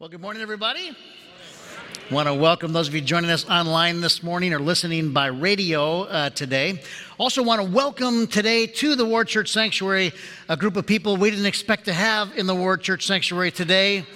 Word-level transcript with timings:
Well, 0.00 0.08
good 0.08 0.22
morning, 0.22 0.40
everybody. 0.40 0.96
Want 2.10 2.26
to 2.26 2.32
welcome 2.32 2.72
those 2.72 2.88
of 2.88 2.94
you 2.94 3.02
joining 3.02 3.30
us 3.30 3.46
online 3.50 4.00
this 4.00 4.22
morning 4.22 4.54
or 4.54 4.58
listening 4.58 5.12
by 5.12 5.26
radio 5.26 6.04
uh, 6.04 6.30
today. 6.30 6.80
Also, 7.18 7.42
want 7.42 7.60
to 7.60 7.70
welcome 7.70 8.26
today 8.26 8.66
to 8.66 8.96
the 8.96 9.04
Ward 9.04 9.28
Church 9.28 9.50
Sanctuary 9.50 10.12
a 10.48 10.56
group 10.56 10.76
of 10.76 10.86
people 10.86 11.18
we 11.18 11.28
didn't 11.28 11.44
expect 11.44 11.84
to 11.84 11.92
have 11.92 12.32
in 12.34 12.46
the 12.46 12.54
Ward 12.54 12.80
Church 12.80 13.04
Sanctuary 13.04 13.50
today, 13.50 14.06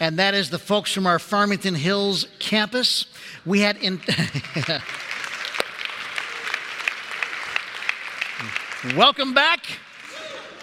and 0.00 0.18
that 0.18 0.34
is 0.34 0.50
the 0.50 0.58
folks 0.58 0.92
from 0.92 1.06
our 1.06 1.20
Farmington 1.20 1.76
Hills 1.76 2.26
campus. 2.40 3.06
We 3.46 3.60
had 3.60 3.76
in. 3.76 4.00
welcome 8.96 9.32
back. 9.32 9.78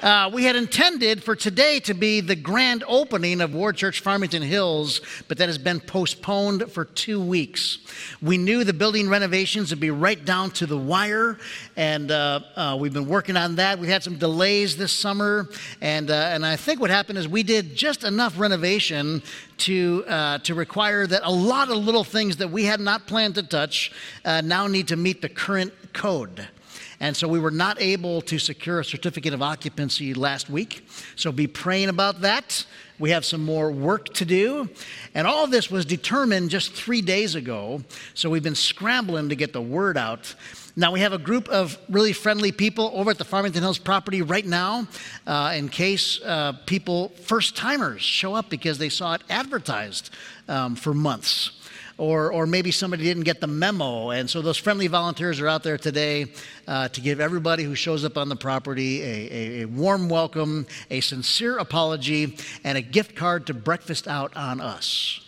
Uh, 0.02 0.29
we 0.32 0.43
had 0.43 0.55
intended 0.55 1.23
for 1.23 1.36
today 1.36 1.79
to 1.79 1.95
be 1.95 2.21
the 2.21 2.36
grand 2.36 2.84
opening 2.88 3.41
of 3.41 3.55
Ward 3.55 3.75
Church 3.75 4.00
Farmington 4.00 4.43
Hills, 4.43 5.02
but 5.27 5.39
that 5.39 5.50
has 5.50 5.57
been 5.57 5.79
postponed 5.79 6.71
for 6.71 6.86
two 6.86 7.19
weeks. 7.19 7.79
We 8.21 8.38
knew 8.38 8.64
the 8.64 8.74
building 8.74 9.10
renovations 9.10 9.71
would 9.71 9.79
be 9.79 9.89
right 9.89 10.24
down 10.24 10.52
to 10.52 10.68
the 10.68 10.78
wire, 10.78 11.39
and 11.75 12.11
uh, 12.11 12.41
uh, 12.55 12.78
we've 12.79 12.93
been 12.93 13.07
working 13.07 13.36
on 13.36 13.55
that. 13.55 13.79
We 13.79 13.88
had 13.88 14.04
some 14.04 14.18
delays 14.18 14.78
this 14.78 14.91
summer, 14.91 15.50
and, 15.82 16.11
uh, 16.11 16.29
and 16.32 16.46
I 16.46 16.57
think 16.57 16.79
what 16.79 16.91
happened 16.91 17.18
is 17.18 17.27
we 17.27 17.41
did 17.41 17.75
just 17.75 18.04
enough 18.04 18.39
renovation 18.39 19.24
to, 19.57 20.05
uh, 20.07 20.38
to 20.39 20.54
require 20.54 21.07
that 21.07 21.21
a 21.24 21.32
lot 21.32 21.71
of 21.71 21.77
little 21.77 22.04
things 22.04 22.38
that 22.38 22.52
we 22.52 22.66
had 22.66 22.79
not 22.79 23.07
planned 23.07 23.33
to 23.33 23.43
touch 23.43 23.91
uh, 24.24 24.41
now 24.41 24.68
need 24.68 24.89
to 24.89 24.96
meet 24.96 25.24
the 25.24 25.29
current 25.29 25.74
code. 25.93 26.47
And 27.00 27.15
so 27.15 27.28
we 27.28 27.39
were 27.39 27.51
not 27.51 27.79
able 27.79 28.21
to 28.21 28.39
secure 28.39 28.79
a 28.79 28.86
certificate 28.86 29.33
of 29.33 29.42
occupancy 29.42 30.14
last 30.14 30.50
week. 30.50 30.88
So 31.15 31.32
be 31.32 31.46
praying 31.46 31.89
about 31.89 32.22
that. 32.22 32.66
We 33.00 33.11
have 33.11 33.23
some 33.23 33.45
more 33.45 33.72
work 33.72 34.14
to 34.16 34.25
do. 34.25 34.69
And 35.14 35.28
all 35.28 35.45
this 35.45 35.69
was 35.69 35.86
determined 35.86 36.50
just 36.50 36.73
three 36.73 37.02
days 37.02 37.36
ago. 37.36 37.83
So 38.16 38.30
we've 38.31 38.44
been 38.44 38.55
scrambling 38.55 39.30
to 39.30 39.36
get 39.36 39.53
the 39.53 39.61
word 39.61 39.97
out. 39.97 40.33
Now, 40.75 40.91
we 40.91 40.99
have 40.99 41.13
a 41.13 41.17
group 41.17 41.49
of 41.49 41.77
really 41.89 42.13
friendly 42.13 42.52
people 42.52 42.91
over 42.94 43.09
at 43.09 43.17
the 43.17 43.25
Farmington 43.25 43.64
Hills 43.64 43.80
property 43.80 44.21
right 44.21 44.45
now 44.45 44.88
uh, 45.25 45.53
in 45.55 45.69
case 45.69 46.21
uh, 46.23 46.53
people, 46.67 47.09
first 47.09 47.55
timers, 47.55 48.03
show 48.03 48.36
up 48.36 48.49
because 48.49 48.77
they 48.77 48.89
saw 48.89 49.16
it 49.16 49.23
advertised 49.27 50.11
um, 50.47 50.75
for 50.75 50.93
months 50.93 51.56
or, 51.97 52.31
or 52.31 52.45
maybe 52.45 52.71
somebody 52.71 53.03
didn't 53.03 53.23
get 53.23 53.41
the 53.41 53.47
memo. 53.47 54.11
And 54.11 54.29
so 54.29 54.41
those 54.41 54.57
friendly 54.57 54.87
volunteers 54.87 55.39
are 55.39 55.47
out 55.47 55.63
there 55.63 55.77
today 55.77 56.27
uh, 56.67 56.89
to 56.89 57.01
give 57.01 57.19
everybody 57.19 57.63
who 57.63 57.75
shows 57.75 58.05
up 58.05 58.17
on 58.17 58.29
the 58.29 58.35
property 58.35 59.01
a, 59.01 59.05
a, 59.05 59.61
a 59.61 59.65
warm 59.65 60.07
welcome, 60.09 60.67
a 60.91 61.01
sincere 61.01 61.57
apology, 61.57 62.37
and 62.63 62.77
a 62.77 62.81
gift 62.81 63.15
card 63.15 63.47
to 63.47 63.53
breakfast 63.53 64.07
out 64.07 64.35
on 64.35 64.61
us. 64.61 65.21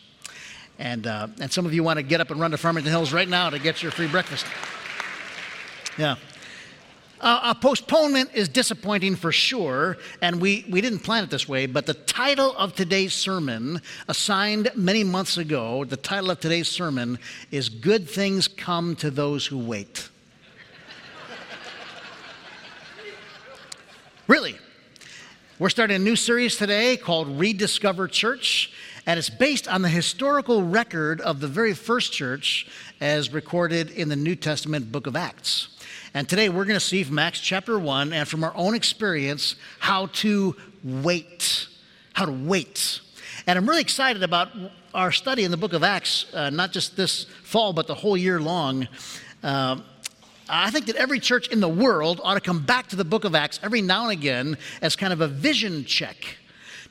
And, 0.77 1.07
uh, 1.07 1.27
and 1.41 1.51
some 1.51 1.65
of 1.65 1.73
you 1.73 1.83
want 1.83 1.97
to 1.97 2.03
get 2.03 2.21
up 2.21 2.31
and 2.31 2.39
run 2.39 2.51
to 2.51 2.57
Farmington 2.57 2.91
Hills 2.91 3.11
right 3.11 3.27
now 3.27 3.49
to 3.49 3.59
get 3.59 3.83
your 3.83 3.91
free 3.91 4.07
breakfast. 4.07 4.45
Yeah. 5.97 6.15
Uh, 7.21 7.53
a 7.53 7.55
postponement 7.55 8.29
is 8.33 8.47
disappointing 8.47 9.13
for 9.13 9.31
sure, 9.31 9.97
and 10.21 10.39
we, 10.39 10.65
we 10.69 10.79
didn't 10.79 10.99
plan 10.99 11.21
it 11.21 11.29
this 11.29 11.49
way, 11.49 11.65
but 11.65 11.85
the 11.85 11.93
title 11.93 12.55
of 12.55 12.73
today's 12.73 13.13
sermon, 13.13 13.81
assigned 14.07 14.71
many 14.73 15.03
months 15.03 15.37
ago, 15.37 15.83
the 15.83 15.97
title 15.97 16.31
of 16.31 16.39
today's 16.39 16.69
sermon 16.69 17.19
is 17.51 17.67
Good 17.67 18.09
Things 18.09 18.47
Come 18.47 18.95
to 18.97 19.11
Those 19.11 19.45
Who 19.45 19.57
Wait. 19.57 20.07
really. 24.27 24.57
We're 25.59 25.69
starting 25.69 25.97
a 25.97 25.99
new 25.99 26.15
series 26.15 26.55
today 26.55 26.95
called 26.95 27.37
Rediscover 27.37 28.07
Church, 28.07 28.71
and 29.05 29.19
it's 29.19 29.29
based 29.29 29.67
on 29.67 29.81
the 29.81 29.89
historical 29.89 30.63
record 30.63 31.19
of 31.19 31.41
the 31.41 31.49
very 31.49 31.73
first 31.73 32.13
church 32.13 32.65
as 33.01 33.33
recorded 33.33 33.91
in 33.91 34.07
the 34.07 34.15
New 34.15 34.37
Testament 34.37 34.89
book 34.89 35.05
of 35.05 35.17
Acts. 35.17 35.67
And 36.13 36.27
today 36.27 36.49
we're 36.49 36.65
going 36.65 36.79
to 36.79 36.85
see 36.85 37.03
from 37.03 37.19
Acts 37.19 37.39
chapter 37.39 37.77
1 37.77 38.13
and 38.13 38.27
from 38.27 38.43
our 38.43 38.53
own 38.55 38.75
experience 38.75 39.55
how 39.79 40.07
to 40.07 40.55
wait. 40.83 41.67
How 42.13 42.25
to 42.25 42.31
wait. 42.31 43.01
And 43.45 43.57
I'm 43.57 43.67
really 43.67 43.81
excited 43.81 44.23
about 44.23 44.49
our 44.93 45.11
study 45.11 45.43
in 45.43 45.51
the 45.51 45.57
book 45.57 45.73
of 45.73 45.83
Acts, 45.83 46.25
uh, 46.33 46.49
not 46.49 46.71
just 46.71 46.97
this 46.97 47.25
fall, 47.43 47.73
but 47.73 47.87
the 47.87 47.95
whole 47.95 48.17
year 48.17 48.39
long. 48.39 48.87
Uh, 49.43 49.79
I 50.49 50.71
think 50.71 50.87
that 50.87 50.95
every 50.95 51.19
church 51.19 51.47
in 51.49 51.59
the 51.59 51.69
world 51.69 52.19
ought 52.23 52.33
to 52.33 52.41
come 52.41 52.63
back 52.63 52.87
to 52.87 52.95
the 52.95 53.05
book 53.05 53.23
of 53.23 53.35
Acts 53.35 53.59
every 53.61 53.81
now 53.81 54.03
and 54.03 54.11
again 54.11 54.57
as 54.81 54.95
kind 54.95 55.13
of 55.13 55.21
a 55.21 55.27
vision 55.27 55.85
check 55.85 56.38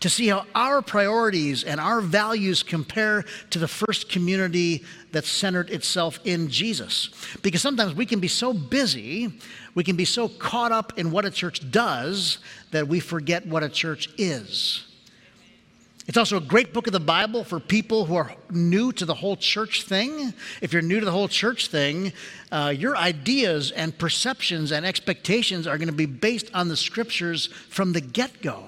to 0.01 0.09
see 0.09 0.29
how 0.29 0.45
our 0.55 0.81
priorities 0.81 1.65
and 1.65 1.81
our 1.81 2.01
values 2.01 2.63
compare 2.63 3.25
to 3.51 3.59
the 3.59 3.69
first 3.69 4.09
community 4.09 4.85
that 5.13 5.25
centered 5.25 5.71
itself 5.71 6.21
in 6.25 6.49
Jesus. 6.49 7.11
Because 7.43 7.63
sometimes 7.63 7.95
we 7.95 8.07
can 8.07 8.21
be 8.21 8.29
so 8.29 8.53
busy, 8.53 9.33
we 9.75 9.83
can 9.83 9.97
be 9.97 10.05
so 10.05 10.29
caught 10.29 10.73
up 10.73 10.99
in 10.99 11.11
what 11.11 11.25
a 11.25 11.31
church 11.31 11.71
does 11.71 12.39
that 12.71 12.87
we 12.87 13.01
forget 13.01 13.47
what 13.47 13.63
a 13.63 13.69
church 13.69 14.09
is. 14.17 14.85
It's 16.07 16.17
also 16.17 16.39
a 16.39 16.41
great 16.41 16.73
book 16.73 16.87
of 16.87 16.95
the 16.95 17.01
Bible 17.01 17.45
for 17.45 17.61
people 17.61 18.07
who 18.07 18.15
are 18.17 18.33
new 18.49 18.93
to 18.93 19.05
the 19.05 19.13
whole 19.13 19.37
church 19.37 19.83
thing. 19.83 20.33
If 20.63 20.73
you're 20.73 20.81
new 20.81 21.01
to 21.01 21.05
the 21.05 21.13
whole 21.13 21.29
church 21.29 21.67
thing, 21.67 22.15
uh, 22.51 22.73
your 22.75 22.97
ideas 22.97 23.73
and 23.73 23.97
perceptions 23.99 24.73
and 24.73 24.87
expectations 24.87 25.67
are 25.67 25.77
going 25.77 25.89
to 25.89 25.93
be 25.93 26.07
based 26.07 26.51
on 26.55 26.69
the 26.69 26.79
scriptures 26.79 27.49
from 27.69 27.93
the 27.93 28.01
get 28.01 28.41
go 28.41 28.65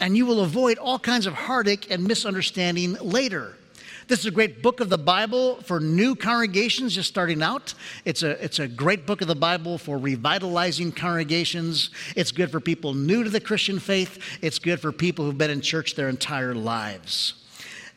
and 0.00 0.16
you 0.16 0.26
will 0.26 0.40
avoid 0.40 0.78
all 0.78 0.98
kinds 0.98 1.26
of 1.26 1.34
heartache 1.34 1.90
and 1.90 2.04
misunderstanding 2.04 2.94
later. 2.94 3.54
This 4.08 4.20
is 4.20 4.26
a 4.26 4.30
great 4.30 4.62
book 4.62 4.80
of 4.80 4.88
the 4.88 4.96
Bible 4.96 5.56
for 5.56 5.80
new 5.80 6.14
congregations 6.14 6.94
just 6.94 7.10
starting 7.10 7.42
out. 7.42 7.74
It's 8.06 8.22
a, 8.22 8.42
it's 8.42 8.58
a 8.58 8.66
great 8.66 9.04
book 9.04 9.20
of 9.20 9.28
the 9.28 9.34
Bible 9.34 9.76
for 9.76 9.98
revitalizing 9.98 10.92
congregations. 10.92 11.90
It's 12.16 12.32
good 12.32 12.50
for 12.50 12.58
people 12.58 12.94
new 12.94 13.22
to 13.22 13.28
the 13.28 13.40
Christian 13.40 13.78
faith. 13.78 14.18
It's 14.40 14.58
good 14.58 14.80
for 14.80 14.92
people 14.92 15.26
who've 15.26 15.36
been 15.36 15.50
in 15.50 15.60
church 15.60 15.94
their 15.94 16.08
entire 16.08 16.54
lives. 16.54 17.34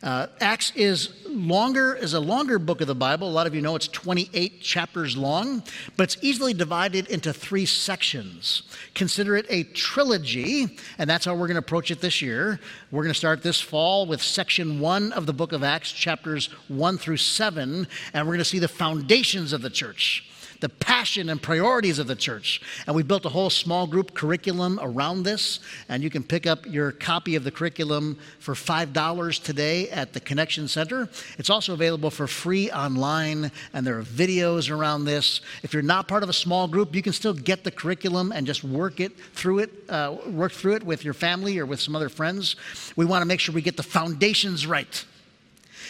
Uh, 0.03 0.25
Acts 0.39 0.71
is 0.75 1.13
longer, 1.27 1.93
is 1.93 2.15
a 2.15 2.19
longer 2.19 2.57
book 2.57 2.81
of 2.81 2.87
the 2.87 2.95
Bible. 2.95 3.29
A 3.29 3.31
lot 3.31 3.45
of 3.45 3.53
you 3.53 3.61
know 3.61 3.75
it's 3.75 3.87
28 3.87 4.59
chapters 4.59 5.15
long, 5.15 5.61
but 5.95 6.03
it's 6.03 6.17
easily 6.21 6.53
divided 6.53 7.07
into 7.09 7.31
three 7.31 7.67
sections. 7.67 8.63
Consider 8.95 9.35
it 9.35 9.45
a 9.49 9.63
trilogy, 9.63 10.77
and 10.97 11.07
that's 11.07 11.25
how 11.25 11.33
we're 11.33 11.47
going 11.47 11.55
to 11.55 11.59
approach 11.59 11.91
it 11.91 12.01
this 12.01 12.21
year. 12.21 12.59
We're 12.89 13.03
going 13.03 13.13
to 13.13 13.17
start 13.17 13.43
this 13.43 13.61
fall 13.61 14.07
with 14.07 14.23
section 14.23 14.79
one 14.79 15.11
of 15.11 15.27
the 15.27 15.33
book 15.33 15.51
of 15.51 15.63
Acts, 15.63 15.91
chapters 15.91 16.47
one 16.67 16.97
through 16.97 17.17
seven, 17.17 17.87
and 18.13 18.25
we're 18.25 18.33
going 18.33 18.39
to 18.39 18.45
see 18.45 18.59
the 18.59 18.67
foundations 18.67 19.53
of 19.53 19.61
the 19.61 19.69
church 19.69 20.30
the 20.61 20.69
passion 20.69 21.29
and 21.29 21.41
priorities 21.41 21.99
of 21.99 22.07
the 22.07 22.15
church. 22.15 22.61
And 22.87 22.95
we 22.95 23.03
built 23.03 23.25
a 23.25 23.29
whole 23.29 23.49
small 23.49 23.85
group 23.87 24.13
curriculum 24.13 24.79
around 24.81 25.23
this. 25.23 25.59
And 25.89 26.01
you 26.01 26.09
can 26.09 26.23
pick 26.23 26.47
up 26.47 26.65
your 26.65 26.91
copy 26.91 27.35
of 27.35 27.43
the 27.43 27.51
curriculum 27.51 28.17
for 28.39 28.53
$5 28.53 29.43
today 29.43 29.89
at 29.89 30.13
the 30.13 30.19
Connection 30.19 30.67
Center. 30.67 31.09
It's 31.37 31.49
also 31.49 31.73
available 31.73 32.09
for 32.09 32.27
free 32.27 32.71
online, 32.71 33.51
and 33.73 33.85
there 33.85 33.99
are 33.99 34.03
videos 34.03 34.71
around 34.71 35.05
this. 35.05 35.41
If 35.63 35.73
you're 35.73 35.81
not 35.81 36.07
part 36.07 36.23
of 36.23 36.29
a 36.29 36.33
small 36.33 36.67
group, 36.67 36.95
you 36.95 37.01
can 37.01 37.13
still 37.13 37.33
get 37.33 37.63
the 37.63 37.71
curriculum 37.71 38.31
and 38.31 38.47
just 38.47 38.63
work 38.63 38.99
it 38.99 39.17
through 39.33 39.59
it, 39.59 39.71
uh, 39.89 40.15
work 40.27 40.51
through 40.51 40.75
it 40.75 40.83
with 40.83 41.03
your 41.03 41.13
family 41.13 41.57
or 41.57 41.65
with 41.65 41.81
some 41.81 41.95
other 41.95 42.09
friends. 42.09 42.55
We 42.95 43.05
want 43.05 43.21
to 43.21 43.25
make 43.25 43.39
sure 43.39 43.53
we 43.53 43.61
get 43.61 43.77
the 43.77 43.83
foundations 43.83 44.67
right. 44.67 45.05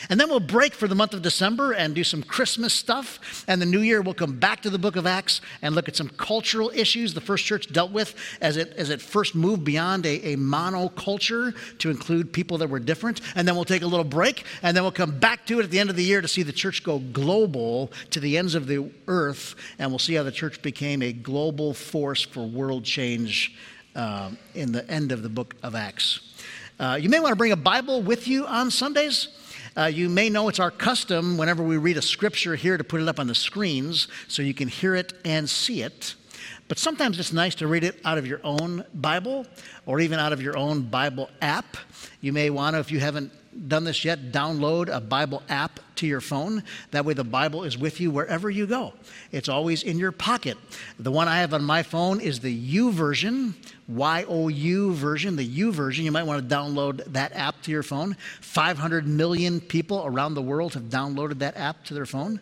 And 0.10 0.20
then 0.20 0.30
we'll 0.30 0.40
break 0.40 0.74
for 0.74 0.88
the 0.88 0.96
month 0.96 1.14
of 1.14 1.22
December 1.22 1.74
and 1.74 1.94
do 1.94 2.04
some 2.04 2.24
Christmas 2.24 2.74
stuff. 2.74 3.46
And 3.48 3.62
the 3.62 3.66
new 3.66 3.82
year, 3.82 4.02
we'll 4.02 4.14
come 4.14 4.40
back 4.40 4.62
to 4.62 4.70
the 4.70 4.80
book 4.80 4.96
of 4.96 5.06
Acts 5.06 5.42
and 5.62 5.76
look 5.76 5.88
at 5.88 5.96
some 5.96 6.10
cultural 6.10 6.72
issues 6.74 7.14
the 7.14 7.22
first 7.22 7.46
church 7.46 7.72
dealt 7.72 7.92
with 7.92 8.16
as 8.42 8.58
it, 8.58 8.74
as 8.78 8.90
it 8.90 9.02
first 9.02 9.36
moved 9.36 9.64
beyond 9.64 10.06
a, 10.06 10.34
a 10.34 10.38
monoculture 10.38 11.56
to 11.80 11.90
include 11.90 12.34
people 12.34 12.58
that 12.60 12.70
were 12.70 12.80
different. 12.80 13.22
And 13.36 13.48
then 13.48 13.56
we'll 13.56 13.66
take 13.66 13.82
a 13.82 13.88
little 13.88 14.06
break 14.06 14.46
and 14.64 14.76
then 14.76 14.84
we'll 14.84 14.92
come 14.92 15.20
back 15.20 15.46
to 15.48 15.60
it 15.60 15.64
at 15.64 15.72
the 15.72 15.80
end 15.80 15.90
of 15.90 15.96
the 15.96 16.04
year 16.04 16.22
to 16.22 16.28
see 16.28 16.44
the 16.44 16.52
church 16.52 16.84
go 16.84 17.00
global 17.00 17.92
to 18.12 18.20
the 18.20 18.38
ends 18.38 18.56
of 18.56 18.68
the 18.68 18.90
earth. 19.08 19.56
And 19.80 19.92
we'll 19.92 20.00
see 20.00 20.16
how 20.16 20.24
the 20.24 20.32
church 20.32 20.62
became 20.62 21.02
a 21.02 21.14
global 21.14 21.74
force 21.74 22.22
for 22.22 22.46
world 22.46 22.84
change 22.84 23.56
uh, 23.96 24.32
in 24.54 24.72
the 24.72 24.90
end 24.90 25.12
of 25.12 25.24
the 25.24 25.30
book 25.30 25.56
of 25.64 25.76
Acts. 25.76 26.22
Uh, 26.80 26.98
you 27.00 27.10
may 27.10 27.20
want 27.20 27.32
to 27.32 27.36
bring 27.36 27.52
a 27.52 27.58
Bible 27.58 28.02
with 28.02 28.28
you 28.28 28.48
on 28.48 28.72
Sundays. 28.72 29.28
Uh, 29.78 29.86
you 29.86 30.10
may 30.10 30.30
know 30.30 30.50
it's 30.50 30.60
our 30.60 30.72
custom 30.72 31.38
whenever 31.38 31.64
we 31.64 31.78
read 31.78 31.96
a 31.96 32.02
scripture 32.02 32.56
here 32.56 32.78
to 32.78 32.84
put 32.84 33.00
it 33.00 33.08
up 33.08 33.20
on 33.20 33.28
the 33.28 33.36
screens 33.36 34.10
so 34.28 34.42
you 34.42 34.54
can 34.54 34.68
hear 34.68 34.96
it 34.96 35.14
and 35.24 35.50
see 35.50 35.82
it. 35.82 36.16
But 36.68 36.78
sometimes 36.78 37.20
it's 37.20 37.32
nice 37.32 37.56
to 37.56 37.68
read 37.68 37.86
it 37.86 38.00
out 38.04 38.18
of 38.18 38.28
your 38.28 38.42
own 38.44 38.84
Bible 38.94 39.46
or 39.86 40.02
even 40.02 40.20
out 40.20 40.34
of 40.34 40.42
your 40.42 40.58
own 40.58 40.82
Bible 40.82 41.30
app. 41.42 41.78
You 42.20 42.34
may 42.34 42.50
want 42.50 42.76
to, 42.76 42.80
if 42.80 42.92
you 42.92 43.00
haven't 43.00 43.32
done 43.68 43.84
this 43.84 44.06
yet, 44.06 44.32
download 44.32 44.94
a 44.94 45.02
Bible 45.02 45.44
app 45.50 45.80
to 45.98 46.08
your 46.08 46.22
phone. 46.22 46.64
That 46.92 47.06
way, 47.06 47.14
the 47.14 47.24
Bible 47.24 47.64
is 47.64 47.78
with 47.78 48.00
you 48.00 48.12
wherever 48.12 48.50
you 48.50 48.66
go. 48.66 48.94
It's 49.32 49.50
always 49.50 49.84
in 49.84 50.00
your 50.00 50.12
pocket. 50.12 50.58
The 51.00 51.12
one 51.12 51.28
I 51.28 51.40
have 51.40 51.54
on 51.54 51.64
my 51.64 51.84
phone 51.84 52.22
is 52.22 52.40
the 52.40 52.76
YouVersion, 52.76 53.54
Y 53.88 54.26
O 54.28 54.48
YouVersion, 54.48 55.36
the 55.36 55.44
U 55.44 55.72
version. 55.72 56.06
You 56.06 56.12
might 56.12 56.24
want 56.24 56.48
to 56.48 56.56
download 56.56 57.04
that 57.14 57.34
app 57.34 57.62
to 57.64 57.72
your 57.72 57.84
phone. 57.84 58.16
500 58.42 59.08
million 59.08 59.60
people 59.60 60.04
around 60.06 60.34
the 60.34 60.42
world 60.42 60.74
have 60.74 60.84
downloaded 60.84 61.40
that 61.40 61.58
app 61.58 61.84
to 61.86 61.94
their 61.94 62.06
phone, 62.06 62.40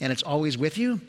and 0.00 0.12
it's 0.12 0.22
always 0.22 0.58
with 0.58 0.76
you. 0.76 1.00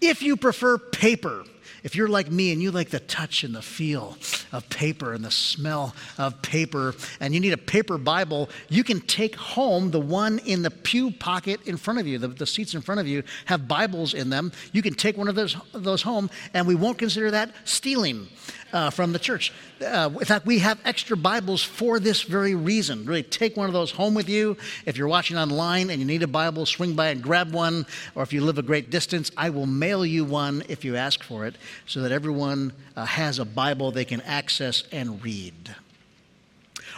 If 0.00 0.22
you 0.22 0.36
prefer 0.36 0.78
paper, 0.78 1.44
if 1.84 1.94
you're 1.94 2.08
like 2.08 2.30
me 2.30 2.50
and 2.50 2.60
you 2.60 2.70
like 2.70 2.88
the 2.88 2.98
touch 2.98 3.44
and 3.44 3.54
the 3.54 3.62
feel 3.62 4.16
of 4.52 4.68
paper 4.70 5.12
and 5.12 5.24
the 5.24 5.30
smell 5.30 5.94
of 6.18 6.40
paper, 6.42 6.94
and 7.20 7.34
you 7.34 7.40
need 7.40 7.52
a 7.52 7.58
paper 7.58 7.98
Bible, 7.98 8.48
you 8.70 8.82
can 8.82 9.00
take 9.02 9.36
home 9.36 9.90
the 9.90 10.00
one 10.00 10.38
in 10.40 10.62
the 10.62 10.70
pew 10.70 11.10
pocket 11.10 11.60
in 11.66 11.76
front 11.76 12.00
of 12.00 12.06
you. 12.06 12.18
The, 12.18 12.28
the 12.28 12.46
seats 12.46 12.74
in 12.74 12.80
front 12.80 13.00
of 13.00 13.06
you 13.06 13.22
have 13.44 13.68
Bibles 13.68 14.14
in 14.14 14.30
them. 14.30 14.50
You 14.72 14.82
can 14.82 14.94
take 14.94 15.16
one 15.16 15.28
of 15.28 15.34
those, 15.34 15.56
those 15.72 16.02
home, 16.02 16.30
and 16.54 16.66
we 16.66 16.74
won't 16.74 16.98
consider 16.98 17.30
that 17.30 17.52
stealing 17.64 18.28
uh, 18.74 18.90
from 18.90 19.12
the 19.12 19.18
church. 19.18 19.52
Uh, 19.80 20.10
in 20.12 20.26
fact, 20.26 20.44
we 20.44 20.58
have 20.58 20.78
extra 20.84 21.16
Bibles 21.16 21.62
for 21.62 22.00
this 22.00 22.22
very 22.22 22.56
reason. 22.56 23.06
Really, 23.06 23.22
take 23.22 23.56
one 23.56 23.68
of 23.68 23.72
those 23.72 23.92
home 23.92 24.14
with 24.14 24.28
you. 24.28 24.56
If 24.84 24.98
you're 24.98 25.08
watching 25.08 25.38
online 25.38 25.90
and 25.90 26.00
you 26.00 26.04
need 26.04 26.24
a 26.24 26.26
Bible, 26.26 26.66
swing 26.66 26.94
by 26.94 27.08
and 27.08 27.22
grab 27.22 27.52
one. 27.52 27.86
Or 28.16 28.24
if 28.24 28.32
you 28.32 28.42
live 28.42 28.58
a 28.58 28.62
great 28.62 28.90
distance, 28.90 29.30
I 29.36 29.50
will 29.50 29.66
mail 29.66 30.04
you 30.04 30.24
one 30.24 30.64
if 30.68 30.84
you 30.84 30.96
ask 30.96 31.22
for 31.22 31.46
it, 31.46 31.54
so 31.86 32.02
that 32.02 32.10
everyone 32.10 32.72
uh, 32.96 33.06
has 33.06 33.38
a 33.38 33.44
Bible 33.44 33.92
they 33.92 34.04
can 34.04 34.20
access 34.22 34.82
and 34.90 35.22
read. 35.22 35.76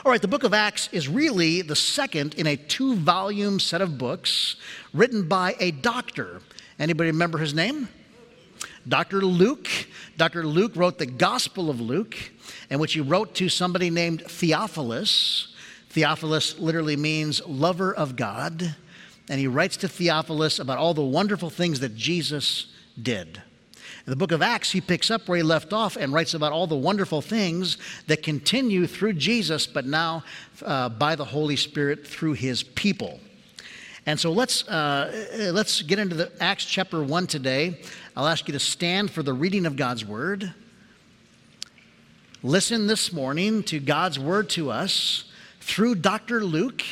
All 0.05 0.11
right, 0.11 0.23
the 0.23 0.28
book 0.28 0.44
of 0.44 0.55
Acts 0.55 0.88
is 0.93 1.08
really 1.08 1.61
the 1.61 1.76
second 1.76 2.34
in 2.34 2.46
a 2.46 2.56
two 2.56 2.94
volume 2.96 3.61
set 3.61 3.82
of 3.82 3.99
books 3.99 4.56
written 4.94 5.28
by 5.28 5.56
a 5.61 5.73
doctor. 5.73 6.40
Anybody 6.78 7.11
remember 7.11 7.38
his 7.38 7.52
name? 7.52 7.88
Dr. 8.88 9.22
Luke. 9.22 9.68
Dr. 10.16 10.46
Luke 10.46 10.72
wrote 10.76 10.98
the 10.98 11.06
Gospel 11.06 11.70
of 11.70 11.80
Luke, 11.80 12.16
in 12.70 12.78
which 12.78 12.94
he 12.94 13.00
wrote 13.00 13.34
to 13.36 13.48
somebody 13.48 13.90
named 13.90 14.22
Theophilus. 14.22 15.54
Theophilus 15.90 16.58
literally 16.58 16.96
means 16.96 17.44
lover 17.46 17.94
of 17.94 18.16
God. 18.16 18.76
And 19.28 19.40
he 19.40 19.46
writes 19.46 19.76
to 19.78 19.88
Theophilus 19.88 20.58
about 20.58 20.78
all 20.78 20.94
the 20.94 21.02
wonderful 21.02 21.50
things 21.50 21.80
that 21.80 21.96
Jesus 21.96 22.66
did. 23.00 23.42
In 24.06 24.10
the 24.10 24.16
book 24.16 24.30
of 24.30 24.40
Acts, 24.40 24.70
he 24.70 24.80
picks 24.80 25.10
up 25.10 25.26
where 25.26 25.36
he 25.36 25.42
left 25.42 25.72
off 25.72 25.96
and 25.96 26.12
writes 26.12 26.34
about 26.34 26.52
all 26.52 26.68
the 26.68 26.76
wonderful 26.76 27.20
things 27.20 27.76
that 28.06 28.22
continue 28.22 28.86
through 28.86 29.14
Jesus, 29.14 29.66
but 29.66 29.84
now 29.84 30.22
uh, 30.64 30.88
by 30.88 31.16
the 31.16 31.24
Holy 31.24 31.56
Spirit 31.56 32.06
through 32.06 32.34
his 32.34 32.62
people. 32.62 33.18
And 34.06 34.20
so 34.20 34.30
let's, 34.30 34.66
uh, 34.68 35.50
let's 35.52 35.82
get 35.82 35.98
into 35.98 36.14
the 36.14 36.30
Acts 36.40 36.64
chapter 36.64 37.02
1 37.02 37.26
today. 37.26 37.80
I'll 38.18 38.28
ask 38.28 38.48
you 38.48 38.52
to 38.52 38.58
stand 38.58 39.10
for 39.10 39.22
the 39.22 39.34
reading 39.34 39.66
of 39.66 39.76
God's 39.76 40.02
word. 40.02 40.54
Listen 42.42 42.86
this 42.86 43.12
morning 43.12 43.62
to 43.64 43.78
God's 43.78 44.18
word 44.18 44.48
to 44.50 44.70
us 44.70 45.24
through 45.60 45.96
Dr. 45.96 46.42
Luke, 46.42 46.82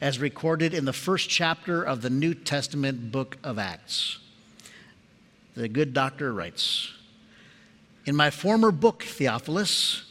as 0.00 0.18
recorded 0.18 0.72
in 0.72 0.86
the 0.86 0.92
first 0.94 1.28
chapter 1.28 1.82
of 1.82 2.00
the 2.00 2.08
New 2.08 2.32
Testament 2.32 3.12
book 3.12 3.36
of 3.44 3.58
Acts. 3.58 4.18
The 5.54 5.68
good 5.68 5.92
doctor 5.92 6.32
writes 6.32 6.90
In 8.06 8.16
my 8.16 8.30
former 8.30 8.70
book, 8.70 9.02
Theophilus, 9.02 10.10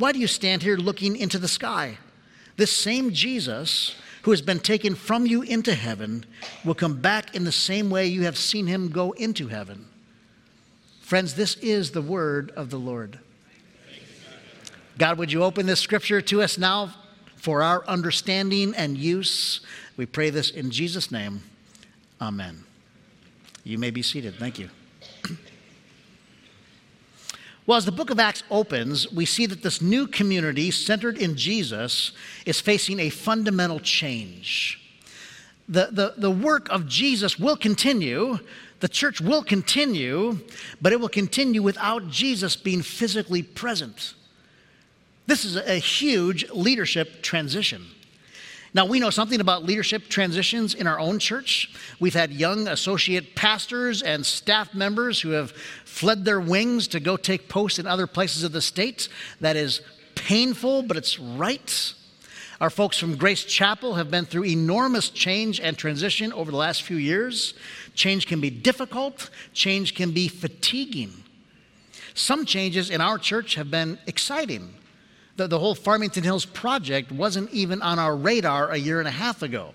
Why 0.00 0.12
do 0.12 0.18
you 0.18 0.26
stand 0.26 0.62
here 0.62 0.78
looking 0.78 1.14
into 1.14 1.38
the 1.38 1.46
sky? 1.46 1.98
This 2.56 2.74
same 2.74 3.12
Jesus 3.12 3.96
who 4.22 4.30
has 4.30 4.40
been 4.40 4.58
taken 4.58 4.94
from 4.94 5.26
you 5.26 5.42
into 5.42 5.74
heaven 5.74 6.24
will 6.64 6.74
come 6.74 7.02
back 7.02 7.34
in 7.34 7.44
the 7.44 7.52
same 7.52 7.90
way 7.90 8.06
you 8.06 8.22
have 8.22 8.38
seen 8.38 8.66
him 8.66 8.88
go 8.88 9.12
into 9.12 9.48
heaven. 9.48 9.84
Friends, 11.02 11.34
this 11.34 11.56
is 11.56 11.90
the 11.90 12.00
word 12.00 12.50
of 12.52 12.70
the 12.70 12.78
Lord. 12.78 13.18
God, 14.96 15.18
would 15.18 15.30
you 15.30 15.44
open 15.44 15.66
this 15.66 15.80
scripture 15.80 16.22
to 16.22 16.40
us 16.40 16.56
now 16.56 16.94
for 17.36 17.62
our 17.62 17.86
understanding 17.86 18.72
and 18.74 18.96
use? 18.96 19.60
We 19.98 20.06
pray 20.06 20.30
this 20.30 20.48
in 20.48 20.70
Jesus' 20.70 21.10
name. 21.10 21.42
Amen. 22.22 22.64
You 23.64 23.76
may 23.76 23.90
be 23.90 24.00
seated. 24.00 24.36
Thank 24.36 24.58
you. 24.58 24.70
Well, 27.70 27.76
as 27.76 27.84
the 27.84 27.92
book 27.92 28.10
of 28.10 28.18
Acts 28.18 28.42
opens, 28.50 29.12
we 29.12 29.24
see 29.24 29.46
that 29.46 29.62
this 29.62 29.80
new 29.80 30.08
community 30.08 30.72
centered 30.72 31.16
in 31.16 31.36
Jesus 31.36 32.10
is 32.44 32.60
facing 32.60 32.98
a 32.98 33.10
fundamental 33.10 33.78
change. 33.78 34.92
The, 35.68 35.86
the, 35.92 36.14
the 36.16 36.32
work 36.32 36.68
of 36.70 36.88
Jesus 36.88 37.38
will 37.38 37.56
continue, 37.56 38.40
the 38.80 38.88
church 38.88 39.20
will 39.20 39.44
continue, 39.44 40.40
but 40.82 40.92
it 40.92 40.98
will 40.98 41.08
continue 41.08 41.62
without 41.62 42.08
Jesus 42.08 42.56
being 42.56 42.82
physically 42.82 43.44
present. 43.44 44.14
This 45.28 45.44
is 45.44 45.54
a 45.54 45.76
huge 45.76 46.50
leadership 46.50 47.22
transition. 47.22 47.86
Now, 48.72 48.86
we 48.86 49.00
know 49.00 49.10
something 49.10 49.40
about 49.40 49.64
leadership 49.64 50.08
transitions 50.08 50.74
in 50.74 50.86
our 50.86 50.98
own 50.98 51.18
church. 51.18 51.74
We've 51.98 52.14
had 52.14 52.32
young 52.32 52.68
associate 52.68 53.34
pastors 53.34 54.00
and 54.00 54.24
staff 54.24 54.74
members 54.74 55.20
who 55.20 55.30
have 55.30 55.50
fled 55.84 56.24
their 56.24 56.40
wings 56.40 56.86
to 56.88 57.00
go 57.00 57.16
take 57.16 57.48
posts 57.48 57.80
in 57.80 57.86
other 57.86 58.06
places 58.06 58.44
of 58.44 58.52
the 58.52 58.60
state. 58.60 59.08
That 59.40 59.56
is 59.56 59.80
painful, 60.14 60.84
but 60.84 60.96
it's 60.96 61.18
right. 61.18 61.94
Our 62.60 62.70
folks 62.70 62.96
from 62.96 63.16
Grace 63.16 63.42
Chapel 63.42 63.94
have 63.94 64.10
been 64.10 64.26
through 64.26 64.44
enormous 64.44 65.08
change 65.08 65.58
and 65.58 65.76
transition 65.76 66.32
over 66.32 66.52
the 66.52 66.56
last 66.56 66.82
few 66.82 66.96
years. 66.96 67.54
Change 67.94 68.26
can 68.26 68.40
be 68.40 68.50
difficult, 68.50 69.30
change 69.52 69.96
can 69.96 70.12
be 70.12 70.28
fatiguing. 70.28 71.24
Some 72.14 72.44
changes 72.44 72.90
in 72.90 73.00
our 73.00 73.18
church 73.18 73.54
have 73.56 73.70
been 73.70 73.98
exciting 74.06 74.74
the, 75.40 75.46
the 75.46 75.58
whole 75.58 75.74
Farmington 75.74 76.22
Hills 76.22 76.44
project 76.44 77.10
wasn't 77.10 77.50
even 77.50 77.80
on 77.80 77.98
our 77.98 78.14
radar 78.14 78.70
a 78.70 78.76
year 78.76 78.98
and 78.98 79.08
a 79.08 79.12
half 79.12 79.42
ago. 79.42 79.72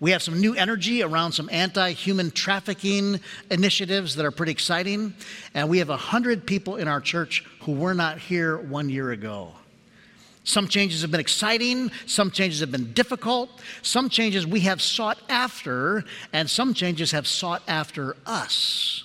We 0.00 0.10
have 0.12 0.22
some 0.22 0.40
new 0.40 0.54
energy 0.54 1.02
around 1.02 1.32
some 1.32 1.50
anti 1.52 1.92
human 1.92 2.30
trafficking 2.30 3.20
initiatives 3.50 4.16
that 4.16 4.24
are 4.24 4.30
pretty 4.30 4.52
exciting. 4.52 5.14
And 5.52 5.68
we 5.68 5.78
have 5.78 5.90
100 5.90 6.46
people 6.46 6.76
in 6.76 6.88
our 6.88 7.00
church 7.00 7.44
who 7.60 7.72
were 7.72 7.92
not 7.92 8.18
here 8.18 8.56
one 8.56 8.88
year 8.88 9.10
ago. 9.10 9.52
Some 10.44 10.66
changes 10.66 11.02
have 11.02 11.10
been 11.10 11.20
exciting, 11.20 11.92
some 12.06 12.30
changes 12.30 12.60
have 12.60 12.72
been 12.72 12.92
difficult, 12.94 13.60
some 13.82 14.08
changes 14.08 14.44
we 14.44 14.60
have 14.60 14.80
sought 14.80 15.18
after, 15.28 16.04
and 16.32 16.50
some 16.50 16.74
changes 16.74 17.12
have 17.12 17.28
sought 17.28 17.62
after 17.68 18.16
us. 18.26 19.04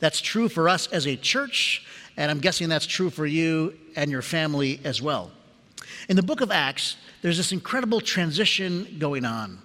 That's 0.00 0.20
true 0.20 0.48
for 0.48 0.68
us 0.68 0.86
as 0.86 1.06
a 1.06 1.16
church, 1.16 1.84
and 2.16 2.30
I'm 2.30 2.38
guessing 2.38 2.70
that's 2.70 2.86
true 2.86 3.10
for 3.10 3.26
you 3.26 3.76
and 3.96 4.10
your 4.10 4.22
family 4.22 4.80
as 4.84 5.02
well. 5.02 5.32
In 6.08 6.16
the 6.16 6.22
book 6.22 6.40
of 6.40 6.50
Acts, 6.50 6.96
there's 7.20 7.36
this 7.36 7.52
incredible 7.52 8.00
transition 8.00 8.96
going 8.98 9.24
on. 9.26 9.58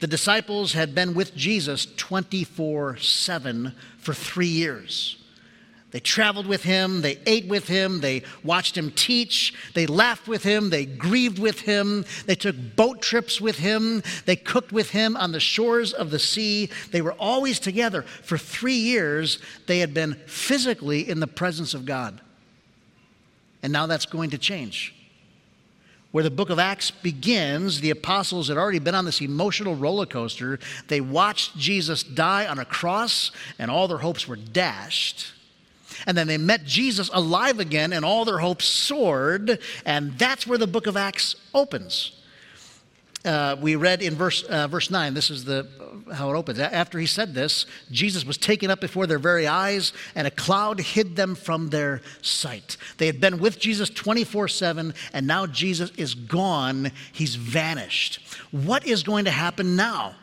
The 0.00 0.06
disciples 0.06 0.72
had 0.72 0.94
been 0.94 1.14
with 1.14 1.36
Jesus 1.36 1.86
24 1.96 2.96
7 2.96 3.74
for 3.98 4.14
three 4.14 4.46
years. 4.48 5.18
They 5.92 6.00
traveled 6.00 6.46
with 6.46 6.62
him, 6.62 7.02
they 7.02 7.18
ate 7.26 7.46
with 7.48 7.68
him, 7.68 8.00
they 8.00 8.22
watched 8.42 8.78
him 8.78 8.90
teach, 8.92 9.52
they 9.74 9.86
laughed 9.86 10.26
with 10.26 10.42
him, 10.42 10.70
they 10.70 10.86
grieved 10.86 11.38
with 11.38 11.60
him, 11.60 12.06
they 12.24 12.34
took 12.34 12.56
boat 12.76 13.02
trips 13.02 13.42
with 13.42 13.58
him, 13.58 14.02
they 14.24 14.34
cooked 14.34 14.72
with 14.72 14.88
him 14.88 15.18
on 15.18 15.32
the 15.32 15.40
shores 15.40 15.92
of 15.92 16.10
the 16.10 16.18
sea. 16.18 16.70
They 16.92 17.02
were 17.02 17.12
always 17.12 17.60
together. 17.60 18.02
For 18.02 18.38
three 18.38 18.76
years, 18.76 19.38
they 19.66 19.80
had 19.80 19.92
been 19.92 20.14
physically 20.26 21.06
in 21.06 21.20
the 21.20 21.26
presence 21.26 21.74
of 21.74 21.84
God. 21.84 22.22
And 23.62 23.70
now 23.70 23.84
that's 23.84 24.06
going 24.06 24.30
to 24.30 24.38
change. 24.38 24.94
Where 26.12 26.22
the 26.22 26.30
book 26.30 26.50
of 26.50 26.58
Acts 26.58 26.90
begins, 26.90 27.80
the 27.80 27.90
apostles 27.90 28.48
had 28.48 28.58
already 28.58 28.78
been 28.78 28.94
on 28.94 29.06
this 29.06 29.22
emotional 29.22 29.74
roller 29.74 30.06
coaster. 30.06 30.58
They 30.88 31.00
watched 31.00 31.56
Jesus 31.56 32.02
die 32.02 32.46
on 32.46 32.58
a 32.58 32.64
cross, 32.66 33.32
and 33.58 33.70
all 33.70 33.88
their 33.88 33.98
hopes 33.98 34.28
were 34.28 34.36
dashed. 34.36 35.32
And 36.06 36.16
then 36.16 36.26
they 36.26 36.38
met 36.38 36.64
Jesus 36.64 37.10
alive 37.12 37.58
again, 37.58 37.92
and 37.92 38.04
all 38.04 38.24
their 38.24 38.38
hopes 38.38 38.66
soared. 38.66 39.58
And 39.86 40.18
that's 40.18 40.46
where 40.46 40.58
the 40.58 40.66
book 40.66 40.86
of 40.86 40.96
Acts 40.96 41.34
opens. 41.54 42.21
Uh, 43.24 43.56
we 43.60 43.76
read 43.76 44.02
in 44.02 44.14
verse, 44.14 44.42
uh, 44.44 44.66
verse 44.66 44.90
9, 44.90 45.14
this 45.14 45.30
is 45.30 45.44
the, 45.44 45.68
how 46.12 46.30
it 46.30 46.36
opens. 46.36 46.58
After 46.58 46.98
he 46.98 47.06
said 47.06 47.34
this, 47.34 47.66
Jesus 47.90 48.24
was 48.24 48.36
taken 48.36 48.70
up 48.70 48.80
before 48.80 49.06
their 49.06 49.20
very 49.20 49.46
eyes, 49.46 49.92
and 50.14 50.26
a 50.26 50.30
cloud 50.30 50.80
hid 50.80 51.14
them 51.14 51.36
from 51.36 51.70
their 51.70 52.02
sight. 52.20 52.76
They 52.98 53.06
had 53.06 53.20
been 53.20 53.38
with 53.38 53.60
Jesus 53.60 53.90
24 53.90 54.48
7, 54.48 54.94
and 55.12 55.26
now 55.26 55.46
Jesus 55.46 55.90
is 55.96 56.14
gone. 56.14 56.90
He's 57.12 57.36
vanished. 57.36 58.20
What 58.50 58.86
is 58.86 59.04
going 59.04 59.26
to 59.26 59.30
happen 59.30 59.76
now? 59.76 60.16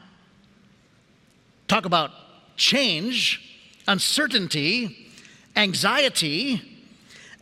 Talk 1.70 1.86
about 1.86 2.12
change, 2.58 3.60
uncertainty 3.88 5.08
anxiety. 5.56 6.69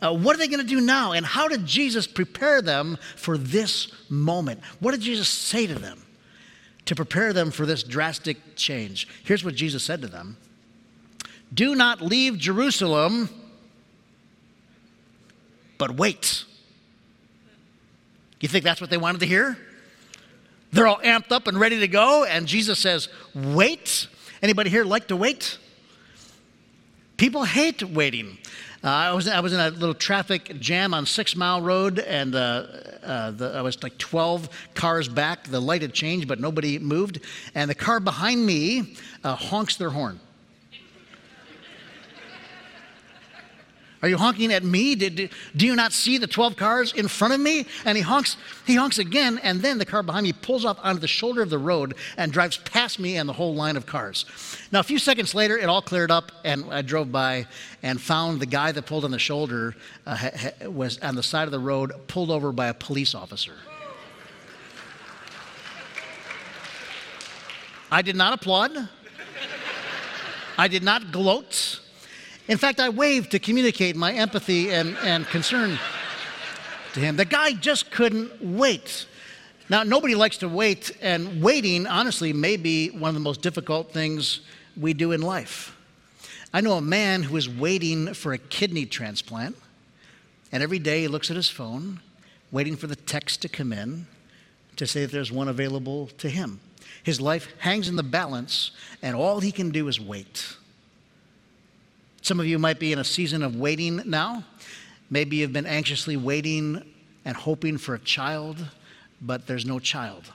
Uh, 0.00 0.14
what 0.14 0.34
are 0.34 0.38
they 0.38 0.46
going 0.46 0.60
to 0.60 0.66
do 0.66 0.80
now? 0.80 1.12
And 1.12 1.26
how 1.26 1.48
did 1.48 1.66
Jesus 1.66 2.06
prepare 2.06 2.62
them 2.62 2.98
for 3.16 3.36
this 3.36 3.90
moment? 4.08 4.60
What 4.80 4.92
did 4.92 5.00
Jesus 5.00 5.28
say 5.28 5.66
to 5.66 5.74
them 5.74 6.04
to 6.84 6.94
prepare 6.94 7.32
them 7.32 7.50
for 7.50 7.66
this 7.66 7.82
drastic 7.82 8.38
change? 8.54 9.08
Here's 9.24 9.44
what 9.44 9.54
Jesus 9.54 9.82
said 9.82 10.00
to 10.02 10.08
them 10.08 10.36
Do 11.52 11.74
not 11.74 12.00
leave 12.00 12.38
Jerusalem, 12.38 13.28
but 15.78 15.96
wait. 15.96 16.44
You 18.40 18.48
think 18.48 18.64
that's 18.64 18.80
what 18.80 18.90
they 18.90 18.96
wanted 18.96 19.20
to 19.20 19.26
hear? 19.26 19.58
They're 20.70 20.86
all 20.86 21.00
amped 21.00 21.32
up 21.32 21.46
and 21.46 21.58
ready 21.58 21.80
to 21.80 21.88
go, 21.88 22.24
and 22.24 22.46
Jesus 22.46 22.78
says, 22.78 23.08
Wait. 23.34 24.06
Anybody 24.40 24.70
here 24.70 24.84
like 24.84 25.08
to 25.08 25.16
wait? 25.16 25.58
People 27.16 27.42
hate 27.42 27.82
waiting. 27.82 28.38
Uh, 28.82 28.88
I, 28.88 29.12
was, 29.12 29.26
I 29.26 29.40
was 29.40 29.52
in 29.52 29.58
a 29.58 29.70
little 29.70 29.94
traffic 29.94 30.60
jam 30.60 30.94
on 30.94 31.04
Six 31.04 31.34
Mile 31.34 31.60
Road, 31.60 31.98
and 31.98 32.34
uh, 32.34 32.66
uh, 33.02 33.30
the, 33.32 33.52
I 33.56 33.62
was 33.62 33.82
like 33.82 33.98
12 33.98 34.48
cars 34.74 35.08
back. 35.08 35.44
The 35.44 35.60
light 35.60 35.82
had 35.82 35.92
changed, 35.92 36.28
but 36.28 36.38
nobody 36.38 36.78
moved. 36.78 37.20
And 37.56 37.68
the 37.68 37.74
car 37.74 37.98
behind 37.98 38.46
me 38.46 38.94
uh, 39.24 39.34
honks 39.34 39.76
their 39.76 39.90
horn. 39.90 40.20
Are 44.00 44.08
you 44.08 44.16
honking 44.16 44.52
at 44.52 44.62
me? 44.62 44.94
Did, 44.94 45.30
do 45.56 45.66
you 45.66 45.74
not 45.74 45.92
see 45.92 46.18
the 46.18 46.28
12 46.28 46.56
cars 46.56 46.92
in 46.92 47.08
front 47.08 47.34
of 47.34 47.40
me? 47.40 47.66
And 47.84 47.96
he 47.96 48.02
honks, 48.02 48.36
he 48.64 48.76
honks 48.76 48.98
again, 48.98 49.38
and 49.42 49.60
then 49.60 49.78
the 49.78 49.84
car 49.84 50.04
behind 50.04 50.24
me 50.24 50.32
pulls 50.32 50.64
off 50.64 50.78
onto 50.82 51.00
the 51.00 51.08
shoulder 51.08 51.42
of 51.42 51.50
the 51.50 51.58
road 51.58 51.94
and 52.16 52.32
drives 52.32 52.58
past 52.58 53.00
me 53.00 53.16
and 53.16 53.28
the 53.28 53.32
whole 53.32 53.56
line 53.56 53.76
of 53.76 53.86
cars. 53.86 54.24
Now, 54.70 54.80
a 54.80 54.84
few 54.84 54.98
seconds 54.98 55.34
later, 55.34 55.58
it 55.58 55.64
all 55.64 55.82
cleared 55.82 56.12
up, 56.12 56.30
and 56.44 56.72
I 56.72 56.82
drove 56.82 57.10
by 57.10 57.46
and 57.82 58.00
found 58.00 58.40
the 58.40 58.46
guy 58.46 58.70
that 58.70 58.86
pulled 58.86 59.04
on 59.04 59.10
the 59.10 59.18
shoulder 59.18 59.74
uh, 60.06 60.30
was 60.66 60.98
on 61.00 61.16
the 61.16 61.22
side 61.22 61.44
of 61.44 61.52
the 61.52 61.58
road, 61.58 61.92
pulled 62.06 62.30
over 62.30 62.52
by 62.52 62.68
a 62.68 62.74
police 62.74 63.16
officer. 63.16 63.54
I 67.90 68.02
did 68.02 68.14
not 68.14 68.32
applaud. 68.32 68.88
I 70.56 70.68
did 70.68 70.82
not 70.82 71.10
gloat. 71.10 71.80
In 72.48 72.56
fact, 72.56 72.80
I 72.80 72.88
waved 72.88 73.30
to 73.32 73.38
communicate 73.38 73.94
my 73.94 74.12
empathy 74.12 74.70
and, 74.70 74.96
and 75.04 75.26
concern 75.26 75.78
to 76.94 77.00
him. 77.00 77.16
The 77.16 77.26
guy 77.26 77.52
just 77.52 77.90
couldn't 77.90 78.42
wait. 78.42 79.06
Now, 79.68 79.82
nobody 79.82 80.14
likes 80.14 80.38
to 80.38 80.48
wait, 80.48 80.96
and 81.02 81.42
waiting, 81.42 81.86
honestly, 81.86 82.32
may 82.32 82.56
be 82.56 82.88
one 82.88 83.08
of 83.08 83.14
the 83.14 83.20
most 83.20 83.42
difficult 83.42 83.92
things 83.92 84.40
we 84.78 84.94
do 84.94 85.12
in 85.12 85.20
life. 85.20 85.76
I 86.54 86.62
know 86.62 86.72
a 86.72 86.80
man 86.80 87.22
who 87.22 87.36
is 87.36 87.50
waiting 87.50 88.14
for 88.14 88.32
a 88.32 88.38
kidney 88.38 88.86
transplant, 88.86 89.54
and 90.50 90.62
every 90.62 90.78
day 90.78 91.02
he 91.02 91.08
looks 91.08 91.30
at 91.30 91.36
his 91.36 91.50
phone, 91.50 92.00
waiting 92.50 92.76
for 92.76 92.86
the 92.86 92.96
text 92.96 93.42
to 93.42 93.50
come 93.50 93.74
in 93.74 94.06
to 94.76 94.86
say 94.86 95.02
that 95.02 95.12
there's 95.12 95.30
one 95.30 95.48
available 95.48 96.06
to 96.16 96.30
him. 96.30 96.60
His 97.02 97.20
life 97.20 97.48
hangs 97.58 97.90
in 97.90 97.96
the 97.96 98.02
balance, 98.02 98.70
and 99.02 99.14
all 99.14 99.40
he 99.40 99.52
can 99.52 99.68
do 99.68 99.86
is 99.88 100.00
wait. 100.00 100.56
Some 102.28 102.40
of 102.40 102.46
you 102.46 102.58
might 102.58 102.78
be 102.78 102.92
in 102.92 102.98
a 102.98 103.04
season 103.04 103.42
of 103.42 103.56
waiting 103.56 104.02
now. 104.04 104.44
Maybe 105.08 105.36
you've 105.36 105.54
been 105.54 105.64
anxiously 105.64 106.18
waiting 106.18 106.84
and 107.24 107.34
hoping 107.34 107.78
for 107.78 107.94
a 107.94 107.98
child, 107.98 108.62
but 109.22 109.46
there's 109.46 109.64
no 109.64 109.78
child. 109.78 110.30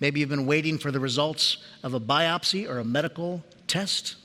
Maybe 0.00 0.20
you've 0.20 0.28
been 0.28 0.44
waiting 0.44 0.76
for 0.76 0.90
the 0.90 1.00
results 1.00 1.64
of 1.82 1.94
a 1.94 1.98
biopsy 1.98 2.68
or 2.68 2.80
a 2.80 2.84
medical 2.84 3.42
test. 3.66 4.16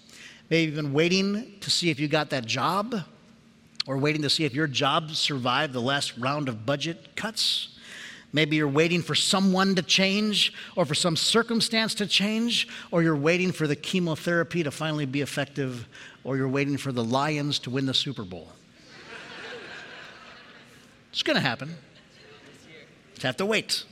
Maybe 0.50 0.66
you've 0.66 0.76
been 0.76 0.92
waiting 0.92 1.54
to 1.62 1.72
see 1.72 1.90
if 1.90 2.02
you 2.02 2.10
got 2.10 2.30
that 2.32 2.46
job 2.46 3.00
or 3.88 3.98
waiting 3.98 4.22
to 4.24 4.30
see 4.30 4.44
if 4.44 4.54
your 4.54 4.68
job 4.68 5.12
survived 5.12 5.72
the 5.72 5.80
last 5.80 6.18
round 6.18 6.50
of 6.50 6.66
budget 6.66 7.16
cuts. 7.16 7.73
Maybe 8.34 8.56
you're 8.56 8.68
waiting 8.68 9.04
for 9.04 9.14
someone 9.14 9.76
to 9.76 9.84
change 9.84 10.54
or 10.76 10.86
for 10.86 10.96
some 10.96 11.16
circumstance 11.16 11.94
to 11.96 12.08
change, 12.08 12.68
or 12.90 13.04
you're 13.04 13.16
waiting 13.16 13.52
for 13.52 13.68
the 13.68 13.76
chemotherapy 13.76 14.64
to 14.64 14.72
finally 14.72 15.06
be 15.06 15.22
effective, 15.22 15.88
or 16.24 16.36
you're 16.36 16.50
waiting 16.50 16.78
for 16.78 16.92
the 16.92 17.04
Lions 17.04 17.60
to 17.60 17.70
win 17.70 17.86
the 17.86 17.94
Super 17.94 18.24
Bowl. 18.24 18.50
it's 21.12 21.22
going 21.22 21.36
to 21.36 21.42
happen. 21.42 21.76
Just 23.14 23.24
have 23.24 23.38
to 23.38 23.46
wait. 23.46 23.86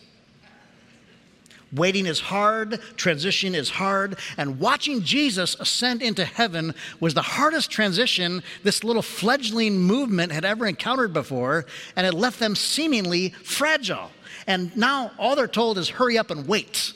Waiting 1.71 2.05
is 2.05 2.19
hard, 2.19 2.81
transition 2.97 3.55
is 3.55 3.69
hard, 3.69 4.17
and 4.37 4.59
watching 4.59 5.03
Jesus 5.03 5.55
ascend 5.57 6.01
into 6.01 6.25
heaven 6.25 6.73
was 6.99 7.13
the 7.13 7.21
hardest 7.21 7.71
transition 7.71 8.43
this 8.63 8.83
little 8.83 9.01
fledgling 9.01 9.77
movement 9.77 10.33
had 10.33 10.43
ever 10.43 10.65
encountered 10.65 11.13
before, 11.13 11.65
and 11.95 12.05
it 12.05 12.13
left 12.13 12.39
them 12.39 12.55
seemingly 12.55 13.29
fragile. 13.29 14.09
And 14.47 14.75
now 14.75 15.11
all 15.17 15.35
they're 15.35 15.47
told 15.47 15.77
is 15.77 15.89
hurry 15.89 16.17
up 16.17 16.31
and 16.31 16.47
wait. 16.47 16.93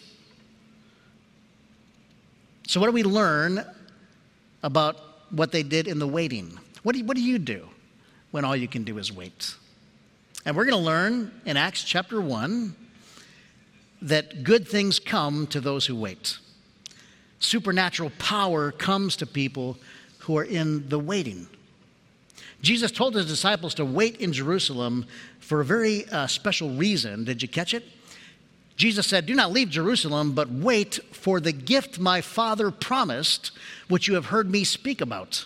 So, 2.68 2.80
what 2.80 2.88
do 2.88 2.92
we 2.94 3.04
learn 3.04 3.64
about 4.64 4.98
what 5.30 5.52
they 5.52 5.64
did 5.64 5.88
in 5.88 6.00
the 6.00 6.08
waiting? 6.08 6.58
What 6.84 6.94
do 6.94 7.00
you, 7.00 7.06
what 7.06 7.16
do, 7.16 7.24
you 7.24 7.40
do 7.40 7.68
when 8.32 8.44
all 8.46 8.56
you 8.56 8.68
can 8.68 8.84
do 8.84 8.98
is 8.98 9.12
wait? 9.12 9.56
And 10.46 10.56
we're 10.56 10.66
going 10.66 10.78
to 10.78 10.86
learn 10.86 11.32
in 11.46 11.58
Acts 11.58 11.84
chapter 11.84 12.22
1 12.22 12.76
that 14.04 14.44
good 14.44 14.68
things 14.68 15.00
come 15.00 15.48
to 15.48 15.60
those 15.60 15.86
who 15.86 15.96
wait. 15.96 16.38
Supernatural 17.40 18.12
power 18.18 18.72
comes 18.72 19.16
to 19.18 19.26
people 19.26 19.78
who 20.20 20.38
are 20.38 20.44
in 20.44 20.88
the 20.90 21.00
waiting. 21.00 21.48
Jesus 22.66 22.92
told 22.92 23.14
his 23.14 23.28
disciples 23.28 23.76
to 23.76 23.86
wait 23.86 24.18
in 24.18 24.34
Jerusalem 24.34 25.06
for 25.38 25.62
a 25.62 25.66
very 25.66 26.10
uh, 26.10 26.26
special 26.26 26.72
reason. 26.72 27.24
Did 27.24 27.44
you 27.44 27.48
catch 27.48 27.76
it? 27.76 27.84
Jesus 28.76 29.06
said, 29.06 29.28
Do 29.28 29.36
not 29.36 29.52
leave 29.52 29.70
Jerusalem, 29.70 30.32
but 30.32 30.50
wait 30.50 31.00
for 31.12 31.40
the 31.40 31.52
gift 31.52 32.00
my 32.00 32.22
Father 32.22 32.72
promised, 32.72 33.52
which 33.88 34.08
you 34.08 34.16
have 34.16 34.26
heard 34.26 34.50
me 34.50 34.64
speak 34.64 35.00
about. 35.00 35.46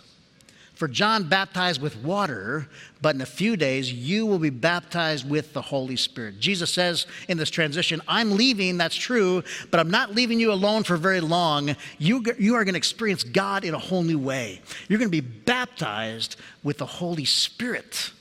For 0.80 0.88
John 0.88 1.28
baptized 1.28 1.82
with 1.82 1.98
water, 1.98 2.66
but 3.02 3.14
in 3.14 3.20
a 3.20 3.26
few 3.26 3.58
days 3.58 3.92
you 3.92 4.26
will 4.26 4.40
be 4.40 4.50
baptized 4.50 5.30
with 5.30 5.52
the 5.52 5.62
Holy 5.62 5.98
Spirit. 5.98 6.40
Jesus 6.40 6.74
says 6.74 7.06
in 7.28 7.38
this 7.38 7.50
transition, 7.50 8.02
I'm 8.08 8.38
leaving, 8.38 8.78
that's 8.78 8.96
true, 8.96 9.44
but 9.72 9.82
I'm 9.82 9.92
not 9.92 10.16
leaving 10.16 10.40
you 10.40 10.54
alone 10.54 10.86
for 10.86 10.96
very 10.96 11.20
long. 11.20 11.76
You, 11.98 12.24
you 12.38 12.56
are 12.56 12.64
going 12.64 12.76
to 12.76 12.78
experience 12.78 13.26
God 13.26 13.66
in 13.66 13.74
a 13.74 13.78
whole 13.78 14.04
new 14.04 14.20
way. 14.20 14.62
You're 14.88 15.00
going 15.00 15.12
to 15.12 15.22
be 15.22 15.28
baptized 15.28 16.38
with 16.64 16.78
the 16.78 16.86
Holy 16.86 17.26
Spirit. 17.26 18.14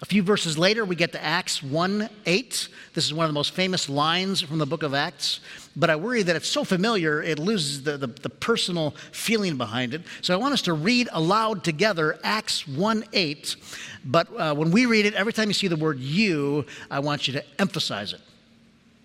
A 0.00 0.06
few 0.06 0.22
verses 0.22 0.56
later, 0.56 0.84
we 0.84 0.94
get 0.94 1.10
to 1.12 1.22
Acts 1.22 1.60
1 1.60 2.08
8. 2.24 2.68
This 2.94 3.04
is 3.04 3.12
one 3.12 3.24
of 3.24 3.30
the 3.30 3.34
most 3.34 3.52
famous 3.52 3.88
lines 3.88 4.40
from 4.40 4.58
the 4.58 4.66
book 4.66 4.84
of 4.84 4.94
Acts. 4.94 5.40
But 5.74 5.90
I 5.90 5.96
worry 5.96 6.22
that 6.22 6.36
it's 6.36 6.48
so 6.48 6.62
familiar, 6.62 7.20
it 7.20 7.40
loses 7.40 7.82
the, 7.82 7.96
the, 7.96 8.06
the 8.06 8.30
personal 8.30 8.92
feeling 9.10 9.56
behind 9.56 9.94
it. 9.94 10.02
So 10.22 10.34
I 10.34 10.36
want 10.36 10.54
us 10.54 10.62
to 10.62 10.72
read 10.72 11.08
aloud 11.12 11.64
together 11.64 12.16
Acts 12.22 12.68
1 12.68 13.06
8. 13.12 13.56
But 14.04 14.28
uh, 14.36 14.54
when 14.54 14.70
we 14.70 14.86
read 14.86 15.04
it, 15.04 15.14
every 15.14 15.32
time 15.32 15.48
you 15.48 15.54
see 15.54 15.66
the 15.66 15.76
word 15.76 15.98
you, 15.98 16.64
I 16.92 17.00
want 17.00 17.26
you 17.26 17.34
to 17.34 17.44
emphasize 17.58 18.12
it, 18.12 18.20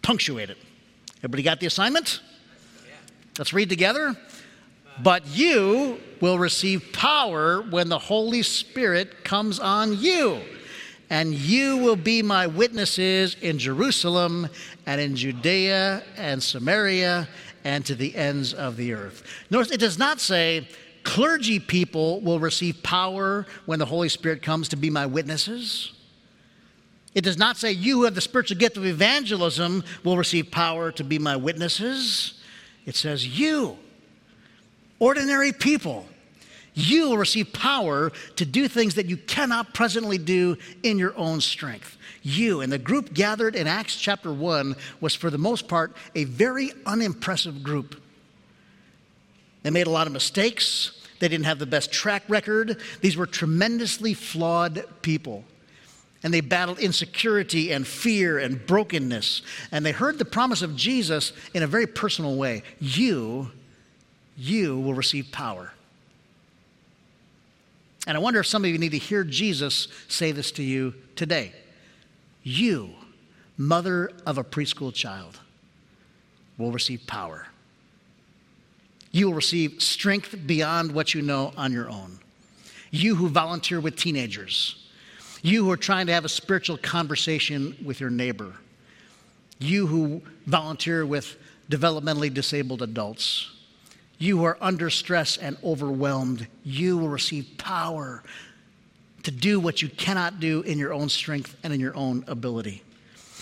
punctuate 0.04 0.52
it. 0.52 0.58
Everybody 1.20 1.42
got 1.42 1.60
the 1.60 1.66
assignment? 1.66 2.22
Let's 3.40 3.52
read 3.52 3.68
together. 3.68 4.16
But 5.02 5.26
you 5.26 6.00
will 6.22 6.38
receive 6.38 6.94
power 6.94 7.64
when 7.64 7.90
the 7.90 7.98
Holy 7.98 8.44
Spirit 8.44 9.24
comes 9.24 9.60
on 9.60 9.98
you 9.98 10.40
and 11.14 11.36
you 11.36 11.78
will 11.78 11.96
be 11.96 12.24
my 12.24 12.48
witnesses 12.48 13.36
in 13.40 13.60
Jerusalem 13.60 14.50
and 14.88 15.00
in 15.00 15.16
Judea 15.16 16.02
and 16.18 16.42
Samaria 16.42 17.30
and 17.64 17.86
to 17.86 17.94
the 17.94 18.16
ends 18.16 18.52
of 18.52 18.78
the 18.78 18.94
earth. 18.94 19.22
Notice 19.52 19.72
it 19.72 19.80
does 19.80 20.00
not 20.00 20.20
say 20.20 20.68
clergy 21.04 21.60
people 21.60 22.20
will 22.22 22.40
receive 22.40 22.82
power 22.82 23.46
when 23.68 23.78
the 23.78 23.86
Holy 23.86 24.10
Spirit 24.10 24.42
comes 24.42 24.70
to 24.70 24.76
be 24.76 24.90
my 24.90 25.06
witnesses. 25.06 25.92
It 27.14 27.24
does 27.24 27.38
not 27.38 27.58
say 27.58 27.72
you 27.72 27.98
who 27.98 28.04
have 28.06 28.16
the 28.16 28.20
spiritual 28.20 28.58
gift 28.58 28.76
of 28.78 28.84
evangelism 28.84 29.84
will 30.04 30.18
receive 30.18 30.50
power 30.50 30.92
to 30.94 31.04
be 31.04 31.20
my 31.20 31.36
witnesses. 31.36 32.42
It 32.88 32.96
says 32.96 33.40
you, 33.40 33.78
ordinary 34.98 35.52
people, 35.52 36.08
you 36.74 37.10
will 37.10 37.18
receive 37.18 37.54
power 37.54 38.12
to 38.36 38.46
do 38.46 38.68
things 38.68 38.96
that 38.96 39.08
you 39.08 39.18
cannot 39.18 39.74
presently 39.74 40.18
do 40.18 40.58
in 40.82 40.98
your 40.98 41.16
own 41.18 41.42
strength. 41.42 41.98
You 42.24 42.62
and 42.62 42.72
the 42.72 42.78
group 42.78 43.14
gathered 43.14 43.56
in 43.56 43.68
Acts 43.68 43.96
chapter 43.96 44.34
1 44.34 44.76
was, 45.02 45.14
for 45.14 45.30
the 45.30 45.38
most 45.38 45.68
part, 45.68 45.96
a 46.16 46.24
very 46.24 46.72
unimpressive 46.86 47.62
group. 47.62 48.02
They 49.62 49.70
made 49.70 49.88
a 49.88 49.92
lot 49.92 50.08
of 50.08 50.14
mistakes. 50.14 51.00
They 51.20 51.28
didn't 51.28 51.46
have 51.46 51.60
the 51.60 51.66
best 51.66 51.92
track 51.92 52.24
record. 52.28 52.78
These 53.02 53.18
were 53.18 53.26
tremendously 53.26 54.14
flawed 54.14 54.86
people. 55.02 55.44
And 56.24 56.34
they 56.34 56.42
battled 56.42 56.80
insecurity 56.80 57.72
and 57.72 57.86
fear 57.86 58.40
and 58.40 58.66
brokenness. 58.66 59.42
And 59.72 59.86
they 59.86 59.92
heard 59.92 60.18
the 60.18 60.26
promise 60.26 60.62
of 60.62 60.76
Jesus 60.76 61.34
in 61.54 61.64
a 61.64 61.68
very 61.68 61.86
personal 61.86 62.38
way. 62.38 62.64
You, 62.80 63.52
you 64.38 64.80
will 64.80 64.94
receive 64.94 65.32
power. 65.34 65.73
And 68.06 68.18
I 68.18 68.20
wonder 68.20 68.42
if 68.42 68.48
some 68.48 68.66
of 68.66 68.70
you 68.70 68.78
need 68.78 68.92
to 68.92 68.98
hear 68.98 69.24
Jesus 69.24 69.88
say 70.08 70.32
this 70.32 70.52
to 70.54 70.64
you 70.64 70.94
today. 71.16 71.54
You, 72.44 72.90
mother 73.58 74.12
of 74.26 74.38
a 74.38 74.44
preschool 74.44 74.94
child, 74.94 75.40
will 76.58 76.72
receive 76.72 77.08
power. 77.08 77.48
You 79.12 79.28
will 79.28 79.34
receive 79.36 79.82
strength 79.82 80.36
beyond 80.46 80.92
what 80.92 81.14
you 81.14 81.22
know 81.22 81.54
on 81.56 81.72
your 81.72 81.90
own. 81.90 82.20
You 82.92 83.16
who 83.16 83.30
volunteer 83.30 83.80
with 83.80 83.96
teenagers, 83.96 84.88
you 85.42 85.64
who 85.64 85.72
are 85.72 85.78
trying 85.78 86.08
to 86.08 86.14
have 86.14 86.26
a 86.26 86.30
spiritual 86.30 86.78
conversation 86.78 87.76
with 87.84 88.00
your 88.00 88.10
neighbor, 88.10 88.54
you 89.60 89.88
who 89.88 90.22
volunteer 90.46 91.06
with 91.06 91.38
developmentally 91.70 92.34
disabled 92.34 92.82
adults, 92.82 93.52
you 94.24 94.46
are 94.46 94.58
under 94.62 94.90
stress 94.90 95.36
and 95.36 95.58
overwhelmed, 95.66 96.48
you 96.64 96.98
will 96.98 97.10
receive 97.10 97.46
power 97.58 98.24
to 99.24 99.32
do 99.32 99.60
what 99.60 99.82
you 99.82 99.90
cannot 99.90 100.40
do 100.40 100.62
in 100.62 100.80
your 100.80 100.94
own 100.94 101.10
strength 101.10 101.58
and 101.62 101.74
in 101.74 101.80
your 101.82 101.94
own 101.98 102.24
ability. 102.28 102.82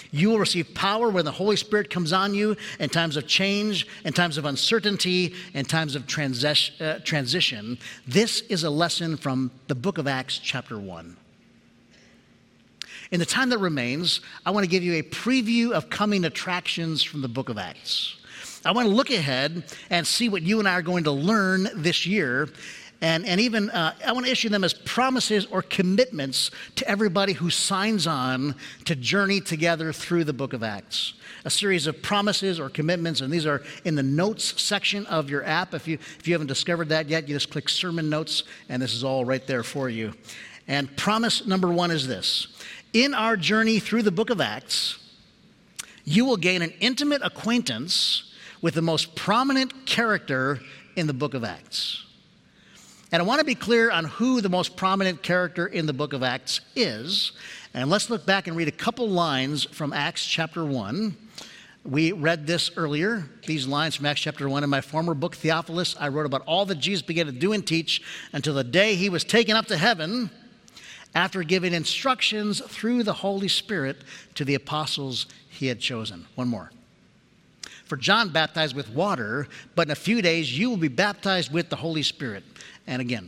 You 0.09 0.31
will 0.31 0.39
receive 0.39 0.73
power 0.73 1.11
when 1.11 1.23
the 1.23 1.31
Holy 1.31 1.55
Spirit 1.55 1.91
comes 1.91 2.11
on 2.11 2.33
you 2.33 2.57
in 2.79 2.89
times 2.89 3.15
of 3.15 3.27
change, 3.27 3.87
in 4.03 4.11
times 4.11 4.39
of 4.39 4.45
uncertainty, 4.45 5.35
in 5.53 5.65
times 5.65 5.95
of 5.95 6.03
uh, 6.03 6.99
transition. 7.03 7.77
This 8.07 8.41
is 8.41 8.63
a 8.63 8.69
lesson 8.71 9.17
from 9.17 9.51
the 9.67 9.75
book 9.75 9.99
of 9.99 10.07
Acts, 10.07 10.39
chapter 10.39 10.79
1. 10.79 11.15
In 13.11 13.19
the 13.19 13.25
time 13.25 13.49
that 13.49 13.59
remains, 13.59 14.21
I 14.47 14.51
want 14.51 14.63
to 14.63 14.69
give 14.69 14.83
you 14.83 14.95
a 14.95 15.03
preview 15.03 15.73
of 15.73 15.91
coming 15.91 16.25
attractions 16.25 17.03
from 17.03 17.21
the 17.21 17.27
book 17.27 17.49
of 17.49 17.59
Acts. 17.59 18.15
I 18.63 18.71
want 18.71 18.87
to 18.87 18.93
look 18.93 19.09
ahead 19.09 19.63
and 19.89 20.05
see 20.05 20.29
what 20.29 20.43
you 20.43 20.59
and 20.59 20.67
I 20.67 20.73
are 20.73 20.81
going 20.83 21.05
to 21.05 21.11
learn 21.11 21.69
this 21.73 22.05
year. 22.05 22.47
And, 23.03 23.25
and 23.25 23.41
even, 23.41 23.71
uh, 23.71 23.95
I 24.05 24.11
want 24.11 24.27
to 24.27 24.31
issue 24.31 24.49
them 24.49 24.63
as 24.63 24.73
promises 24.73 25.47
or 25.47 25.63
commitments 25.63 26.51
to 26.75 26.87
everybody 26.87 27.33
who 27.33 27.49
signs 27.49 28.05
on 28.05 28.53
to 28.85 28.95
journey 28.95 29.41
together 29.41 29.91
through 29.91 30.25
the 30.25 30.33
book 30.33 30.53
of 30.53 30.61
Acts. 30.61 31.13
A 31.43 31.49
series 31.49 31.87
of 31.87 32.03
promises 32.03 32.59
or 32.59 32.69
commitments, 32.69 33.21
and 33.21 33.33
these 33.33 33.47
are 33.47 33.63
in 33.85 33.95
the 33.95 34.03
notes 34.03 34.61
section 34.61 35.07
of 35.07 35.31
your 35.31 35.43
app. 35.43 35.73
If 35.73 35.87
you, 35.87 35.95
if 36.19 36.27
you 36.27 36.35
haven't 36.35 36.47
discovered 36.47 36.89
that 36.89 37.09
yet, 37.09 37.27
you 37.27 37.35
just 37.35 37.49
click 37.49 37.67
sermon 37.67 38.11
notes, 38.11 38.43
and 38.69 38.79
this 38.79 38.93
is 38.93 39.03
all 39.03 39.25
right 39.25 39.45
there 39.47 39.63
for 39.63 39.89
you. 39.89 40.13
And 40.67 40.95
promise 40.95 41.47
number 41.47 41.69
one 41.69 41.89
is 41.89 42.07
this 42.07 42.47
In 42.93 43.15
our 43.15 43.35
journey 43.35 43.79
through 43.79 44.03
the 44.03 44.11
book 44.11 44.29
of 44.29 44.39
Acts, 44.39 44.99
you 46.03 46.25
will 46.25 46.37
gain 46.37 46.61
an 46.61 46.73
intimate 46.79 47.23
acquaintance 47.23 48.30
with 48.61 48.75
the 48.75 48.81
most 48.81 49.15
prominent 49.15 49.85
character 49.85 50.59
in 50.95 51.07
the 51.07 51.13
book 51.13 51.33
of 51.33 51.43
Acts. 51.43 52.05
And 53.11 53.21
I 53.21 53.25
want 53.25 53.39
to 53.39 53.45
be 53.45 53.55
clear 53.55 53.91
on 53.91 54.05
who 54.05 54.39
the 54.39 54.49
most 54.49 54.77
prominent 54.77 55.21
character 55.21 55.67
in 55.67 55.85
the 55.85 55.93
book 55.93 56.13
of 56.13 56.23
Acts 56.23 56.61
is. 56.75 57.33
And 57.73 57.89
let's 57.89 58.09
look 58.09 58.25
back 58.25 58.47
and 58.47 58.55
read 58.55 58.69
a 58.69 58.71
couple 58.71 59.09
lines 59.09 59.65
from 59.65 59.91
Acts 59.91 60.25
chapter 60.25 60.63
1. 60.63 61.17
We 61.83 62.11
read 62.11 62.45
this 62.45 62.71
earlier, 62.77 63.27
these 63.47 63.67
lines 63.67 63.95
from 63.95 64.05
Acts 64.05 64.21
chapter 64.21 64.47
1. 64.47 64.63
In 64.63 64.69
my 64.69 64.81
former 64.81 65.13
book, 65.13 65.35
Theophilus, 65.35 65.95
I 65.99 66.07
wrote 66.07 66.25
about 66.25 66.43
all 66.45 66.65
that 66.67 66.75
Jesus 66.75 67.01
began 67.01 67.25
to 67.25 67.31
do 67.31 67.51
and 67.53 67.65
teach 67.65 68.01
until 68.31 68.53
the 68.53 68.63
day 68.63 68.95
he 68.95 69.09
was 69.09 69.23
taken 69.23 69.57
up 69.57 69.65
to 69.65 69.77
heaven 69.77 70.29
after 71.13 71.43
giving 71.43 71.73
instructions 71.73 72.61
through 72.61 73.03
the 73.03 73.13
Holy 73.13 73.47
Spirit 73.47 73.97
to 74.35 74.45
the 74.45 74.55
apostles 74.55 75.25
he 75.49 75.67
had 75.67 75.79
chosen. 75.79 76.27
One 76.35 76.47
more. 76.47 76.71
For 77.91 77.97
John 77.97 78.29
baptized 78.29 78.73
with 78.73 78.89
water, 78.91 79.49
but 79.75 79.89
in 79.89 79.91
a 79.91 79.95
few 79.95 80.21
days 80.21 80.57
you 80.57 80.69
will 80.69 80.77
be 80.77 80.87
baptized 80.87 81.51
with 81.51 81.67
the 81.67 81.75
Holy 81.75 82.03
Spirit. 82.03 82.45
And 82.87 83.01
again, 83.01 83.27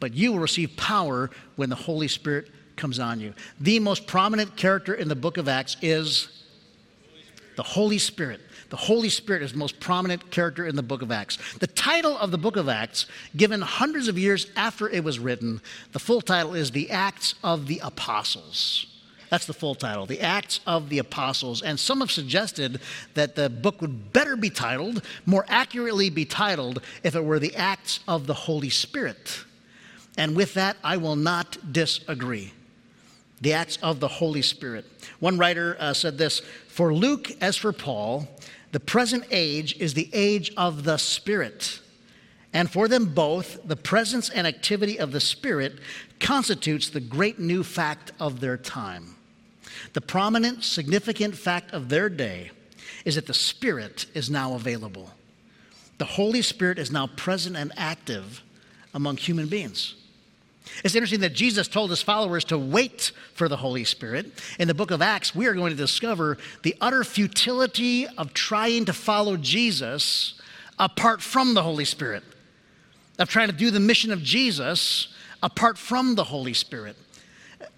but 0.00 0.12
you 0.12 0.32
will 0.32 0.38
receive 0.38 0.76
power 0.76 1.30
when 1.54 1.70
the 1.70 1.76
Holy 1.76 2.06
Spirit 2.06 2.50
comes 2.76 2.98
on 2.98 3.20
you. 3.20 3.32
The 3.58 3.78
most 3.78 4.06
prominent 4.06 4.54
character 4.54 4.92
in 4.92 5.08
the 5.08 5.16
book 5.16 5.38
of 5.38 5.48
Acts 5.48 5.78
is 5.80 6.44
the 7.56 7.62
Holy 7.62 7.96
Spirit. 7.96 8.42
The 8.68 8.76
Holy 8.76 9.08
Spirit 9.08 9.40
is 9.40 9.52
the 9.52 9.58
most 9.58 9.80
prominent 9.80 10.30
character 10.30 10.66
in 10.66 10.76
the 10.76 10.82
book 10.82 11.00
of 11.00 11.10
Acts. 11.10 11.38
The 11.54 11.66
title 11.66 12.18
of 12.18 12.30
the 12.30 12.36
book 12.36 12.56
of 12.56 12.68
Acts, 12.68 13.06
given 13.34 13.62
hundreds 13.62 14.08
of 14.08 14.18
years 14.18 14.48
after 14.56 14.90
it 14.90 15.04
was 15.04 15.18
written, 15.18 15.62
the 15.92 16.00
full 16.00 16.20
title 16.20 16.54
is 16.54 16.72
The 16.72 16.90
Acts 16.90 17.34
of 17.42 17.66
the 17.66 17.80
Apostles. 17.82 18.95
That's 19.30 19.46
the 19.46 19.52
full 19.52 19.74
title, 19.74 20.06
The 20.06 20.20
Acts 20.20 20.60
of 20.66 20.88
the 20.88 20.98
Apostles. 20.98 21.62
And 21.62 21.78
some 21.78 22.00
have 22.00 22.10
suggested 22.10 22.80
that 23.14 23.34
the 23.34 23.50
book 23.50 23.80
would 23.80 24.12
better 24.12 24.36
be 24.36 24.50
titled, 24.50 25.02
more 25.24 25.44
accurately 25.48 26.10
be 26.10 26.24
titled, 26.24 26.80
if 27.02 27.16
it 27.16 27.24
were 27.24 27.38
The 27.38 27.56
Acts 27.56 28.00
of 28.06 28.26
the 28.26 28.34
Holy 28.34 28.70
Spirit. 28.70 29.44
And 30.16 30.36
with 30.36 30.54
that, 30.54 30.76
I 30.82 30.96
will 30.96 31.16
not 31.16 31.72
disagree. 31.72 32.52
The 33.40 33.52
Acts 33.52 33.78
of 33.82 34.00
the 34.00 34.08
Holy 34.08 34.42
Spirit. 34.42 34.86
One 35.20 35.38
writer 35.38 35.76
uh, 35.78 35.92
said 35.92 36.16
this 36.18 36.40
For 36.68 36.94
Luke, 36.94 37.30
as 37.40 37.56
for 37.56 37.72
Paul, 37.72 38.28
the 38.72 38.80
present 38.80 39.24
age 39.30 39.76
is 39.78 39.94
the 39.94 40.08
age 40.12 40.52
of 40.56 40.84
the 40.84 40.96
Spirit. 40.96 41.80
And 42.52 42.70
for 42.70 42.88
them 42.88 43.12
both, 43.12 43.58
the 43.68 43.76
presence 43.76 44.30
and 44.30 44.46
activity 44.46 44.98
of 44.98 45.12
the 45.12 45.20
Spirit 45.20 45.74
constitutes 46.20 46.88
the 46.88 47.00
great 47.00 47.38
new 47.38 47.62
fact 47.62 48.12
of 48.18 48.40
their 48.40 48.56
time. 48.56 49.15
The 49.92 50.00
prominent, 50.00 50.64
significant 50.64 51.36
fact 51.36 51.72
of 51.72 51.88
their 51.88 52.08
day 52.08 52.50
is 53.04 53.14
that 53.14 53.26
the 53.26 53.34
Spirit 53.34 54.06
is 54.14 54.30
now 54.30 54.54
available. 54.54 55.10
The 55.98 56.04
Holy 56.04 56.42
Spirit 56.42 56.78
is 56.78 56.90
now 56.90 57.06
present 57.06 57.56
and 57.56 57.72
active 57.76 58.42
among 58.94 59.16
human 59.16 59.48
beings. 59.48 59.94
It's 60.84 60.94
interesting 60.94 61.20
that 61.20 61.32
Jesus 61.32 61.68
told 61.68 61.90
his 61.90 62.02
followers 62.02 62.44
to 62.46 62.58
wait 62.58 63.12
for 63.34 63.48
the 63.48 63.56
Holy 63.56 63.84
Spirit. 63.84 64.26
In 64.58 64.68
the 64.68 64.74
book 64.74 64.90
of 64.90 65.00
Acts, 65.00 65.34
we 65.34 65.46
are 65.46 65.54
going 65.54 65.70
to 65.70 65.76
discover 65.76 66.38
the 66.62 66.74
utter 66.80 67.04
futility 67.04 68.06
of 68.18 68.34
trying 68.34 68.84
to 68.86 68.92
follow 68.92 69.36
Jesus 69.36 70.34
apart 70.78 71.22
from 71.22 71.54
the 71.54 71.62
Holy 71.62 71.84
Spirit, 71.84 72.24
of 73.18 73.28
trying 73.28 73.48
to 73.48 73.54
do 73.54 73.70
the 73.70 73.80
mission 73.80 74.10
of 74.10 74.22
Jesus 74.22 75.08
apart 75.42 75.78
from 75.78 76.16
the 76.16 76.24
Holy 76.24 76.52
Spirit 76.52 76.96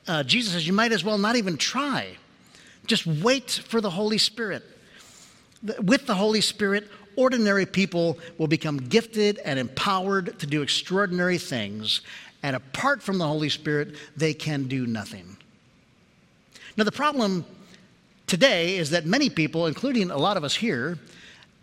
uh, 0.06 0.22
Jesus 0.22 0.52
says, 0.52 0.66
you 0.66 0.72
might 0.72 0.92
as 0.92 1.04
well 1.04 1.18
not 1.18 1.36
even 1.36 1.56
try. 1.56 2.16
Just 2.86 3.06
wait 3.06 3.50
for 3.50 3.80
the 3.80 3.90
Holy 3.90 4.18
Spirit. 4.18 4.64
With 5.80 6.06
the 6.06 6.14
Holy 6.14 6.40
Spirit, 6.40 6.88
ordinary 7.16 7.66
people 7.66 8.18
will 8.38 8.46
become 8.46 8.78
gifted 8.78 9.38
and 9.44 9.58
empowered 9.58 10.38
to 10.38 10.46
do 10.46 10.62
extraordinary 10.62 11.38
things. 11.38 12.00
And 12.42 12.54
apart 12.54 13.02
from 13.02 13.18
the 13.18 13.26
Holy 13.26 13.48
Spirit, 13.48 13.96
they 14.16 14.32
can 14.32 14.68
do 14.68 14.86
nothing. 14.86 15.36
Now, 16.76 16.84
the 16.84 16.92
problem 16.92 17.44
today 18.28 18.76
is 18.76 18.90
that 18.90 19.04
many 19.04 19.28
people, 19.28 19.66
including 19.66 20.10
a 20.12 20.16
lot 20.16 20.36
of 20.36 20.44
us 20.44 20.54
here, 20.54 20.96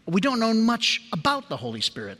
we 0.05 0.19
don't 0.19 0.39
know 0.39 0.53
much 0.53 1.01
about 1.13 1.47
the 1.47 1.57
Holy 1.57 1.81
Spirit. 1.81 2.19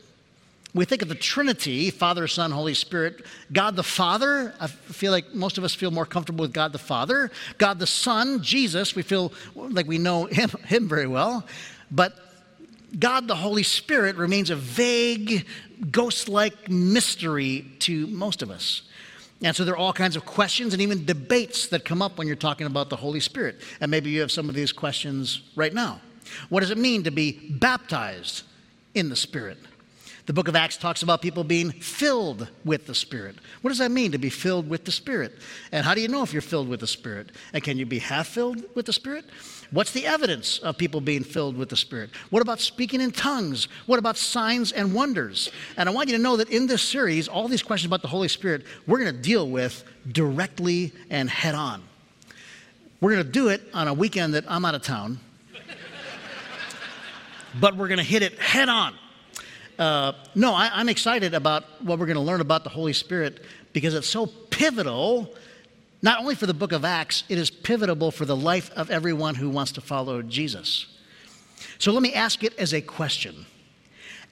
We 0.76 0.84
think 0.84 1.00
of 1.00 1.08
the 1.08 1.14
Trinity, 1.14 1.88
Father, 1.88 2.28
Son, 2.28 2.50
Holy 2.50 2.74
Spirit. 2.74 3.24
God 3.50 3.76
the 3.76 3.82
Father, 3.82 4.54
I 4.60 4.66
feel 4.66 5.10
like 5.10 5.34
most 5.34 5.56
of 5.56 5.64
us 5.64 5.74
feel 5.74 5.90
more 5.90 6.04
comfortable 6.04 6.42
with 6.42 6.52
God 6.52 6.72
the 6.72 6.78
Father. 6.78 7.30
God 7.56 7.78
the 7.78 7.86
Son, 7.86 8.42
Jesus, 8.42 8.94
we 8.94 9.00
feel 9.00 9.32
like 9.54 9.86
we 9.86 9.96
know 9.96 10.26
him, 10.26 10.50
him 10.66 10.86
very 10.86 11.06
well. 11.06 11.46
But 11.90 12.14
God 12.98 13.26
the 13.26 13.36
Holy 13.36 13.62
Spirit 13.62 14.16
remains 14.16 14.50
a 14.50 14.56
vague, 14.56 15.46
ghost 15.90 16.28
like 16.28 16.68
mystery 16.68 17.64
to 17.80 18.06
most 18.08 18.42
of 18.42 18.50
us. 18.50 18.82
And 19.42 19.56
so 19.56 19.64
there 19.64 19.72
are 19.72 19.78
all 19.78 19.94
kinds 19.94 20.14
of 20.14 20.26
questions 20.26 20.74
and 20.74 20.82
even 20.82 21.06
debates 21.06 21.68
that 21.68 21.86
come 21.86 22.02
up 22.02 22.18
when 22.18 22.26
you're 22.26 22.36
talking 22.36 22.66
about 22.66 22.90
the 22.90 22.96
Holy 22.96 23.20
Spirit. 23.20 23.62
And 23.80 23.90
maybe 23.90 24.10
you 24.10 24.20
have 24.20 24.30
some 24.30 24.50
of 24.50 24.54
these 24.54 24.72
questions 24.72 25.40
right 25.56 25.72
now. 25.72 26.02
What 26.50 26.60
does 26.60 26.70
it 26.70 26.76
mean 26.78 27.04
to 27.04 27.10
be 27.10 27.32
baptized 27.32 28.42
in 28.94 29.08
the 29.08 29.16
Spirit? 29.16 29.56
The 30.26 30.32
book 30.32 30.48
of 30.48 30.56
Acts 30.56 30.76
talks 30.76 31.04
about 31.04 31.22
people 31.22 31.44
being 31.44 31.70
filled 31.70 32.48
with 32.64 32.88
the 32.88 32.96
Spirit. 32.96 33.36
What 33.62 33.70
does 33.70 33.78
that 33.78 33.92
mean 33.92 34.10
to 34.10 34.18
be 34.18 34.28
filled 34.28 34.68
with 34.68 34.84
the 34.84 34.90
Spirit? 34.90 35.38
And 35.70 35.84
how 35.84 35.94
do 35.94 36.00
you 36.00 36.08
know 36.08 36.24
if 36.24 36.32
you're 36.32 36.42
filled 36.42 36.68
with 36.68 36.80
the 36.80 36.86
Spirit? 36.88 37.30
And 37.52 37.62
can 37.62 37.78
you 37.78 37.86
be 37.86 38.00
half 38.00 38.26
filled 38.26 38.64
with 38.74 38.86
the 38.86 38.92
Spirit? 38.92 39.24
What's 39.70 39.92
the 39.92 40.04
evidence 40.04 40.58
of 40.58 40.78
people 40.78 41.00
being 41.00 41.22
filled 41.22 41.56
with 41.56 41.68
the 41.68 41.76
Spirit? 41.76 42.10
What 42.30 42.42
about 42.42 42.58
speaking 42.58 43.00
in 43.00 43.12
tongues? 43.12 43.68
What 43.86 44.00
about 44.00 44.16
signs 44.16 44.72
and 44.72 44.92
wonders? 44.92 45.48
And 45.76 45.88
I 45.88 45.92
want 45.92 46.08
you 46.08 46.16
to 46.16 46.22
know 46.22 46.36
that 46.38 46.50
in 46.50 46.66
this 46.66 46.82
series, 46.82 47.28
all 47.28 47.46
these 47.46 47.62
questions 47.62 47.86
about 47.86 48.02
the 48.02 48.08
Holy 48.08 48.28
Spirit, 48.28 48.64
we're 48.88 48.98
going 48.98 49.14
to 49.14 49.22
deal 49.22 49.48
with 49.48 49.84
directly 50.10 50.92
and 51.08 51.30
head 51.30 51.54
on. 51.54 51.84
We're 53.00 53.12
going 53.12 53.24
to 53.24 53.30
do 53.30 53.48
it 53.48 53.62
on 53.72 53.86
a 53.86 53.94
weekend 53.94 54.34
that 54.34 54.44
I'm 54.48 54.64
out 54.64 54.74
of 54.74 54.82
town, 54.82 55.20
but 57.60 57.76
we're 57.76 57.88
going 57.88 57.98
to 57.98 58.04
hit 58.04 58.22
it 58.22 58.40
head 58.40 58.68
on. 58.68 58.94
Uh, 59.78 60.12
no, 60.34 60.54
I, 60.54 60.80
am 60.80 60.88
excited 60.88 61.34
about 61.34 61.64
what 61.82 61.98
we're 61.98 62.06
going 62.06 62.16
to 62.16 62.22
learn 62.22 62.40
about 62.40 62.64
the 62.64 62.70
Holy 62.70 62.94
Spirit 62.94 63.44
because 63.74 63.94
it's 63.94 64.08
so 64.08 64.26
pivotal, 64.26 65.34
not 66.00 66.20
only 66.20 66.34
for 66.34 66.46
the 66.46 66.54
book 66.54 66.72
of 66.72 66.84
Acts, 66.84 67.24
it 67.28 67.36
is 67.36 67.50
pivotal 67.50 68.10
for 68.10 68.24
the 68.24 68.36
life 68.36 68.70
of 68.72 68.90
everyone 68.90 69.34
who 69.34 69.50
wants 69.50 69.72
to 69.72 69.82
follow 69.82 70.22
Jesus. 70.22 70.86
So 71.78 71.92
let 71.92 72.02
me 72.02 72.14
ask 72.14 72.42
it 72.42 72.58
as 72.58 72.72
a 72.72 72.80
question. 72.80 73.44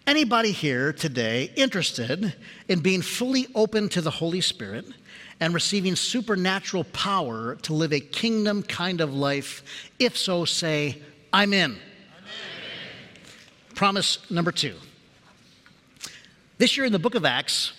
Anybody 0.07 0.52
here 0.52 0.92
today 0.92 1.50
interested 1.57 2.35
in 2.68 2.80
being 2.80 3.02
fully 3.02 3.46
open 3.54 3.88
to 3.90 4.00
the 4.00 4.11
Holy 4.11 4.40
Spirit 4.40 4.87
and 5.40 5.52
receiving 5.52 5.94
supernatural 5.94 6.85
power 6.85 7.57
to 7.57 7.74
live 7.74 7.92
a 7.92 8.00
kingdom 8.00 8.62
kind 8.62 9.02
of 9.02 9.14
life? 9.14 9.62
If 9.98 10.16
so, 10.16 10.46
say, 10.46 11.02
I'm 11.33 11.52
in. 11.52 11.72
I'm 11.72 11.76
in. 11.76 13.74
Promise 13.74 14.30
number 14.30 14.52
two. 14.52 14.76
This 16.56 16.76
year 16.76 16.86
in 16.86 16.92
the 16.92 17.00
book 17.00 17.16
of 17.16 17.24
Acts, 17.24 17.72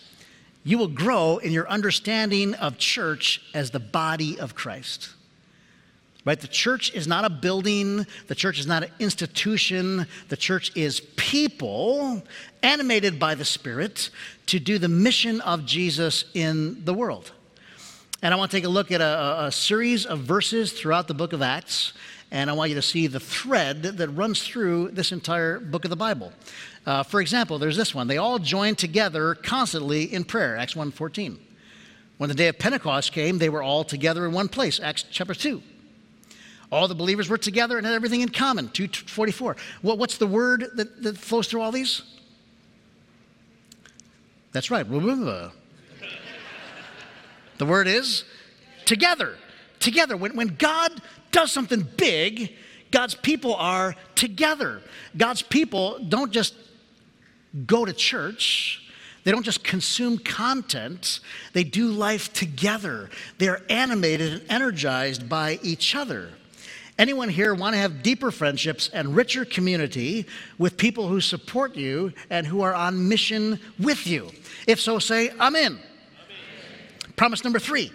you 0.65 0.77
will 0.77 0.89
grow 0.89 1.37
in 1.37 1.53
your 1.53 1.67
understanding 1.69 2.53
of 2.55 2.77
church 2.77 3.41
as 3.53 3.71
the 3.71 3.79
body 3.79 4.37
of 4.37 4.53
Christ. 4.53 5.11
Right? 6.25 6.39
The 6.39 6.47
church 6.47 6.93
is 6.93 7.07
not 7.07 7.23
a 7.23 7.29
building, 7.29 8.05
the 8.27 8.35
church 8.35 8.59
is 8.59 8.67
not 8.67 8.83
an 8.83 8.89
institution, 8.99 10.07
the 10.27 10.35
church 10.35 10.75
is 10.75 10.99
people 11.15 12.21
animated 12.63 13.17
by 13.17 13.35
the 13.35 13.45
Spirit 13.45 14.09
to 14.47 14.59
do 14.59 14.77
the 14.77 14.89
mission 14.89 15.39
of 15.41 15.65
Jesus 15.65 16.25
in 16.33 16.83
the 16.83 16.93
world. 16.93 17.31
And 18.21 18.33
I 18.33 18.37
want 18.37 18.51
to 18.51 18.57
take 18.57 18.65
a 18.65 18.69
look 18.69 18.91
at 18.91 19.01
a, 19.01 19.45
a 19.45 19.51
series 19.51 20.05
of 20.05 20.19
verses 20.19 20.73
throughout 20.73 21.07
the 21.07 21.13
book 21.13 21.31
of 21.31 21.41
Acts 21.41 21.93
and 22.31 22.49
I 22.49 22.53
want 22.53 22.69
you 22.69 22.75
to 22.75 22.81
see 22.81 23.07
the 23.07 23.19
thread 23.19 23.83
that 23.83 24.09
runs 24.09 24.45
through 24.45 24.89
this 24.89 25.11
entire 25.11 25.59
book 25.59 25.85
of 25.85 25.89
the 25.89 25.95
Bible. 25.95 26.33
Uh, 26.85 27.03
for 27.03 27.19
example, 27.19 27.57
there's 27.57 27.77
this 27.77 27.95
one. 27.95 28.07
They 28.07 28.17
all 28.17 28.37
joined 28.37 28.77
together 28.77 29.33
constantly 29.35 30.03
in 30.03 30.23
prayer, 30.23 30.55
Acts 30.55 30.75
1.14. 30.75 31.37
When 32.17 32.29
the 32.29 32.35
day 32.35 32.47
of 32.47 32.59
Pentecost 32.59 33.11
came, 33.11 33.39
they 33.39 33.49
were 33.49 33.63
all 33.63 33.83
together 33.83 34.25
in 34.25 34.31
one 34.31 34.47
place, 34.47 34.79
Acts 34.79 35.03
chapter 35.09 35.33
2. 35.33 35.61
All 36.71 36.87
the 36.87 36.95
believers 36.95 37.29
were 37.29 37.37
together 37.37 37.77
and 37.77 37.85
had 37.85 37.95
everything 37.95 38.21
in 38.21 38.29
common, 38.29 38.69
244. 38.69 39.55
What, 39.81 39.97
what's 39.97 40.17
the 40.17 40.27
word 40.27 40.67
that, 40.75 41.03
that 41.03 41.17
flows 41.17 41.47
through 41.47 41.61
all 41.61 41.71
these? 41.71 42.01
That's 44.51 44.71
right. 44.71 44.87
The 44.87 45.51
word 47.65 47.87
is 47.87 48.23
together. 48.85 49.37
Together. 49.79 50.15
When, 50.17 50.35
when 50.35 50.55
God 50.55 50.91
does 51.31 51.51
something 51.51 51.87
big, 51.97 52.53
God's 52.91 53.15
people 53.15 53.55
are 53.55 53.95
together. 54.15 54.81
God's 55.17 55.41
people 55.41 55.99
don't 56.07 56.31
just 56.31 56.55
go 57.65 57.85
to 57.85 57.93
church. 57.93 58.81
They 59.23 59.31
don't 59.31 59.43
just 59.43 59.63
consume 59.63 60.19
content, 60.19 61.19
they 61.53 61.63
do 61.63 61.87
life 61.87 62.31
together. 62.33 63.09
They're 63.39 63.61
animated 63.69 64.33
and 64.33 64.43
energized 64.49 65.27
by 65.27 65.59
each 65.63 65.95
other. 65.95 66.29
Anyone 66.97 67.27
here 67.27 67.53
want 67.53 67.73
to 67.73 67.79
have 67.79 68.03
deeper 68.03 68.31
friendships 68.31 68.89
and 68.93 69.15
richer 69.15 69.43
community 69.43 70.27
with 70.57 70.77
people 70.77 71.07
who 71.07 71.19
support 71.19 71.75
you 71.75 72.13
and 72.29 72.47
who 72.47 72.61
are 72.61 72.73
on 72.73 73.09
mission 73.09 73.59
with 73.79 74.07
you? 74.07 74.31
If 74.65 74.79
so, 74.79 74.99
say, 74.99 75.31
I'm 75.37 75.55
in. 75.55 75.73
I'm 75.73 75.79
in. 75.79 77.13
Promise 77.17 77.43
number 77.43 77.59
three 77.59 77.91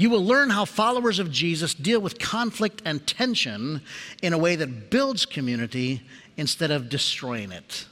you 0.00 0.08
will 0.08 0.24
learn 0.24 0.48
how 0.48 0.64
followers 0.64 1.18
of 1.18 1.30
Jesus 1.30 1.74
deal 1.74 2.00
with 2.00 2.18
conflict 2.18 2.80
and 2.86 3.06
tension 3.06 3.82
in 4.22 4.32
a 4.32 4.38
way 4.38 4.56
that 4.56 4.88
builds 4.88 5.26
community 5.26 6.00
instead 6.40 6.70
of 6.70 6.88
destroying 6.88 7.52
it. 7.52 7.84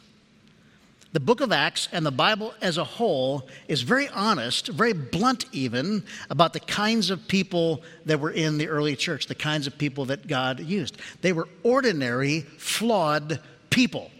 The 1.12 1.20
book 1.20 1.42
of 1.42 1.52
Acts 1.52 1.86
and 1.92 2.04
the 2.04 2.10
Bible 2.10 2.54
as 2.62 2.78
a 2.78 2.84
whole 2.84 3.46
is 3.68 3.82
very 3.82 4.08
honest, 4.08 4.68
very 4.68 4.94
blunt 4.94 5.44
even, 5.52 6.02
about 6.30 6.54
the 6.54 6.60
kinds 6.60 7.10
of 7.10 7.28
people 7.28 7.82
that 8.06 8.20
were 8.20 8.30
in 8.30 8.56
the 8.56 8.68
early 8.68 8.96
church, 8.96 9.26
the 9.26 9.34
kinds 9.34 9.66
of 9.66 9.76
people 9.76 10.06
that 10.06 10.26
God 10.26 10.60
used. 10.60 10.96
They 11.20 11.34
were 11.34 11.46
ordinary, 11.62 12.40
flawed 12.40 13.38
people. 13.68 14.10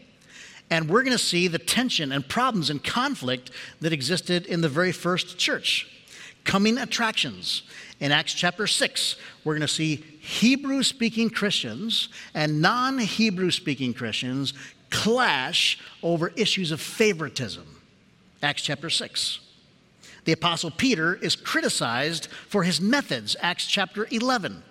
And 0.69 0.91
we're 0.91 1.05
going 1.05 1.17
to 1.17 1.23
see 1.23 1.49
the 1.49 1.59
tension 1.59 2.13
and 2.13 2.29
problems 2.29 2.69
and 2.69 2.85
conflict 2.85 3.51
that 3.81 3.95
existed 3.95 4.45
in 4.45 4.61
the 4.61 4.69
very 4.69 4.93
first 4.93 5.39
church 5.39 5.87
coming 6.49 6.79
attractions. 6.79 7.63
In 8.01 8.11
Acts 8.11 8.33
chapter 8.33 8.67
6, 8.67 9.17
we're 9.45 9.53
going 9.53 9.61
to 9.61 9.69
see 9.69 9.97
Hebrew 9.97 10.83
speaking 10.83 11.29
Christians 11.29 12.09
and 12.33 12.63
non 12.63 12.99
Hebrew 12.99 13.51
speaking 13.51 13.93
Christians 13.93 14.55
clash 14.91 15.79
over 16.03 16.33
issues 16.37 16.73
of 16.73 16.81
favoritism. 16.81 17.67
Acts 18.43 18.63
chapter 18.63 18.89
6. 18.89 19.41
The 20.25 20.33
Apostle 20.33 20.71
Peter 20.71 21.17
is 21.17 21.37
criticized 21.37 22.29
for 22.49 22.63
his 22.63 22.81
methods. 22.81 23.37
Acts 23.41 23.67
chapter 23.67 24.09
11. 24.11 24.63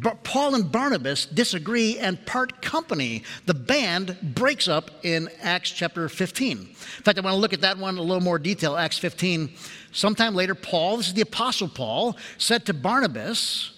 Paul 0.00 0.56
and 0.56 0.70
Barnabas 0.70 1.26
disagree 1.26 1.98
and 1.98 2.24
part 2.26 2.60
company. 2.60 3.22
The 3.46 3.54
band 3.54 4.16
breaks 4.34 4.68
up 4.68 4.90
in 5.02 5.28
Acts 5.40 5.70
chapter 5.70 6.08
15. 6.08 6.58
In 6.58 6.66
fact, 6.66 7.18
I 7.18 7.22
want 7.22 7.34
to 7.34 7.40
look 7.40 7.52
at 7.52 7.60
that 7.60 7.78
one 7.78 7.94
in 7.94 7.98
a 7.98 8.02
little 8.02 8.22
more 8.22 8.38
detail. 8.38 8.76
Acts 8.76 8.98
15. 8.98 9.50
Sometime 9.92 10.34
later, 10.34 10.54
Paul, 10.54 10.98
this 10.98 11.08
is 11.08 11.14
the 11.14 11.22
Apostle 11.22 11.68
Paul, 11.68 12.16
said 12.36 12.66
to 12.66 12.74
Barnabas, 12.74 13.72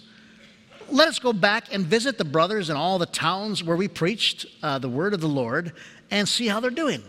Let 0.91 1.09
us 1.09 1.19
go 1.19 1.33
back 1.33 1.73
and 1.73 1.87
visit 1.87 2.19
the 2.19 2.25
brothers 2.25 2.71
in 2.71 2.77
all 2.77 2.99
the 2.99 3.07
towns 3.07 3.63
where 3.63 3.77
we 3.77 3.87
preached 3.87 4.47
uh, 4.63 4.79
the 4.79 4.89
word 4.89 5.15
of 5.15 5.21
the 5.21 5.29
Lord 5.29 5.73
and 6.11 6.27
see 6.27 6.49
how 6.49 6.59
they're 6.59 6.71
doing. 6.71 7.03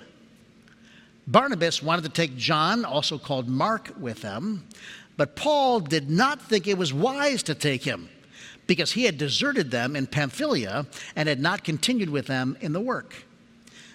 Barnabas 1.26 1.82
wanted 1.82 2.04
to 2.04 2.10
take 2.10 2.36
John, 2.36 2.84
also 2.84 3.18
called 3.18 3.48
Mark, 3.48 3.94
with 3.98 4.22
them, 4.22 4.68
but 5.16 5.36
Paul 5.36 5.80
did 5.80 6.10
not 6.10 6.42
think 6.42 6.68
it 6.68 6.78
was 6.78 6.94
wise 6.94 7.44
to 7.44 7.56
take 7.56 7.84
him 7.84 8.10
because 8.70 8.92
he 8.92 9.06
had 9.06 9.18
deserted 9.18 9.72
them 9.72 9.96
in 9.96 10.06
Pamphylia 10.06 10.86
and 11.16 11.28
had 11.28 11.40
not 11.40 11.64
continued 11.64 12.12
with 12.12 12.28
them 12.28 12.56
in 12.62 12.72
the 12.72 12.80
work. 12.80 13.16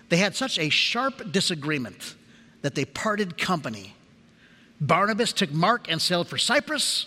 They 0.08 0.16
had 0.16 0.34
such 0.34 0.58
a 0.58 0.68
sharp 0.68 1.30
disagreement 1.30 2.16
that 2.62 2.74
they 2.74 2.84
parted 2.84 3.38
company. 3.38 3.94
Barnabas 4.80 5.32
took 5.32 5.52
Mark 5.52 5.88
and 5.88 6.02
sailed 6.02 6.26
for 6.26 6.38
Cyprus, 6.38 7.06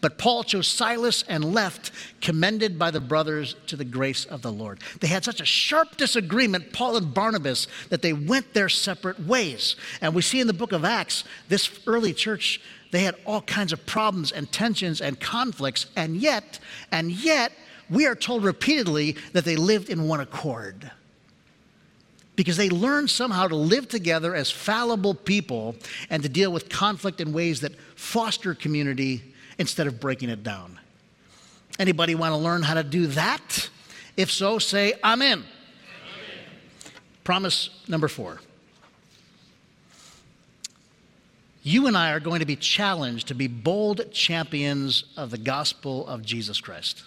but 0.00 0.18
Paul 0.18 0.42
chose 0.42 0.66
Silas 0.66 1.22
and 1.28 1.54
left, 1.54 1.92
commended 2.20 2.80
by 2.80 2.90
the 2.90 3.00
brothers 3.00 3.54
to 3.68 3.76
the 3.76 3.84
grace 3.84 4.24
of 4.24 4.42
the 4.42 4.50
Lord. 4.50 4.80
They 4.98 5.06
had 5.06 5.24
such 5.24 5.40
a 5.40 5.44
sharp 5.44 5.96
disagreement, 5.96 6.72
Paul 6.72 6.96
and 6.96 7.14
Barnabas, 7.14 7.68
that 7.90 8.02
they 8.02 8.12
went 8.12 8.54
their 8.54 8.68
separate 8.68 9.20
ways. 9.20 9.76
And 10.00 10.16
we 10.16 10.22
see 10.22 10.40
in 10.40 10.48
the 10.48 10.52
book 10.52 10.72
of 10.72 10.84
Acts, 10.84 11.22
this 11.48 11.78
early 11.86 12.12
church 12.12 12.60
they 12.94 13.02
had 13.02 13.16
all 13.24 13.40
kinds 13.40 13.72
of 13.72 13.84
problems 13.86 14.30
and 14.30 14.50
tensions 14.52 15.00
and 15.00 15.18
conflicts, 15.18 15.86
and 15.96 16.16
yet, 16.16 16.60
and 16.92 17.10
yet, 17.10 17.50
we 17.90 18.06
are 18.06 18.14
told 18.14 18.44
repeatedly 18.44 19.16
that 19.32 19.44
they 19.44 19.56
lived 19.56 19.90
in 19.90 20.06
one 20.06 20.20
accord. 20.20 20.92
Because 22.36 22.56
they 22.56 22.70
learned 22.70 23.10
somehow 23.10 23.48
to 23.48 23.56
live 23.56 23.88
together 23.88 24.34
as 24.34 24.50
fallible 24.50 25.14
people 25.14 25.74
and 26.08 26.22
to 26.22 26.28
deal 26.28 26.52
with 26.52 26.68
conflict 26.68 27.20
in 27.20 27.32
ways 27.32 27.60
that 27.62 27.72
foster 27.96 28.54
community 28.54 29.22
instead 29.58 29.88
of 29.88 29.98
breaking 29.98 30.30
it 30.30 30.44
down. 30.44 30.78
Anybody 31.80 32.14
want 32.14 32.32
to 32.32 32.36
learn 32.36 32.62
how 32.62 32.74
to 32.74 32.84
do 32.84 33.08
that? 33.08 33.70
If 34.16 34.30
so, 34.30 34.60
say. 34.60 34.94
Amen. 35.02 35.44
Promise 37.24 37.70
number 37.88 38.06
four. 38.06 38.40
You 41.66 41.86
and 41.86 41.96
I 41.96 42.12
are 42.12 42.20
going 42.20 42.40
to 42.40 42.46
be 42.46 42.56
challenged 42.56 43.28
to 43.28 43.34
be 43.34 43.46
bold 43.46 44.12
champions 44.12 45.04
of 45.16 45.30
the 45.30 45.38
gospel 45.38 46.06
of 46.06 46.22
Jesus 46.22 46.60
Christ. 46.60 47.02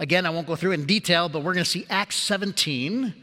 Again, 0.00 0.24
I 0.24 0.30
won't 0.30 0.46
go 0.46 0.56
through 0.56 0.72
it 0.72 0.80
in 0.80 0.86
detail, 0.86 1.28
but 1.28 1.40
we're 1.40 1.52
going 1.52 1.64
to 1.64 1.70
see 1.70 1.86
Acts 1.90 2.16
17 2.16 3.14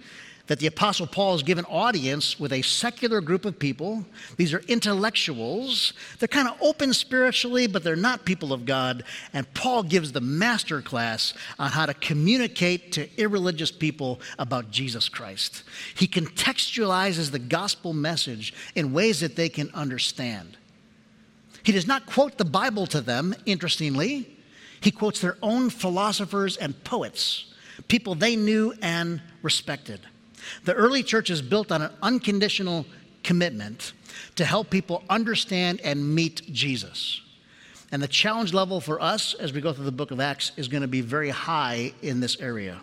that 0.52 0.60
the 0.60 0.68
Apostle 0.68 1.08
Paul 1.08 1.36
is 1.36 1.44
given 1.44 1.64
audience 1.64 2.38
with 2.38 2.52
a 2.52 2.62
secular 2.62 3.22
group 3.22 3.46
of 3.46 3.58
people. 3.58 4.06
These 4.36 4.54
are 4.54 4.60
intellectuals. 4.68 5.94
They're 6.20 6.28
kind 6.28 6.50
of 6.50 6.62
open 6.62 6.94
spiritually, 6.94 7.68
but 7.68 7.86
they're 7.86 7.96
not 7.96 8.26
people 8.26 8.52
of 8.52 8.66
God. 8.66 9.06
And 9.32 9.52
Paul 9.54 9.82
gives 9.82 10.12
the 10.12 10.20
master 10.20 10.82
class 10.82 11.34
on 11.58 11.72
how 11.72 11.86
to 11.86 11.94
communicate 11.94 12.92
to 12.92 13.08
irreligious 13.18 13.72
people 13.72 14.20
about 14.38 14.72
Jesus 14.72 15.08
Christ. 15.08 15.64
He 15.96 16.06
contextualizes 16.06 17.32
the 17.32 17.40
gospel 17.40 17.94
message 17.94 18.54
in 18.76 18.92
ways 18.92 19.22
that 19.22 19.38
they 19.38 19.48
can 19.48 19.70
understand. 19.74 20.58
He 21.64 21.72
does 21.72 21.88
not 21.88 22.08
quote 22.08 22.38
the 22.38 22.44
Bible 22.44 22.88
to 22.88 23.00
them, 23.00 23.34
interestingly. 23.46 24.38
He 24.82 24.92
quotes 24.92 25.22
their 25.22 25.38
own 25.42 25.70
philosophers 25.70 26.58
and 26.58 26.84
poets, 26.84 27.54
people 27.88 28.16
they 28.16 28.36
knew 28.36 28.74
and 28.82 29.22
respected. 29.42 30.02
The 30.65 30.73
early 30.73 31.04
church 31.04 31.30
is 31.30 31.41
built 31.41 31.71
on 31.71 31.82
an 31.82 31.91
unconditional 32.01 32.86
commitment 33.23 33.93
to 34.36 34.45
help 34.45 34.69
people 34.69 35.04
understand 35.10 35.82
and 35.82 36.15
meet 36.15 36.51
Jesus. 36.51 37.21
And 37.91 38.01
the 38.01 38.08
challenge 38.08 38.54
level 38.54 38.80
for 38.80 39.01
us 39.01 39.34
as 39.34 39.51
we 39.51 39.62
go 39.62 39.73
through 39.73 39.86
the 39.86 39.91
book 39.91 40.12
of 40.12 40.19
Acts 40.19 40.54
is 40.56 40.67
going 40.67 40.82
to 40.82 40.88
be 40.88 41.01
very 41.01 41.30
high 41.30 41.93
in 42.01 42.19
this 42.19 42.39
area. 42.39 42.82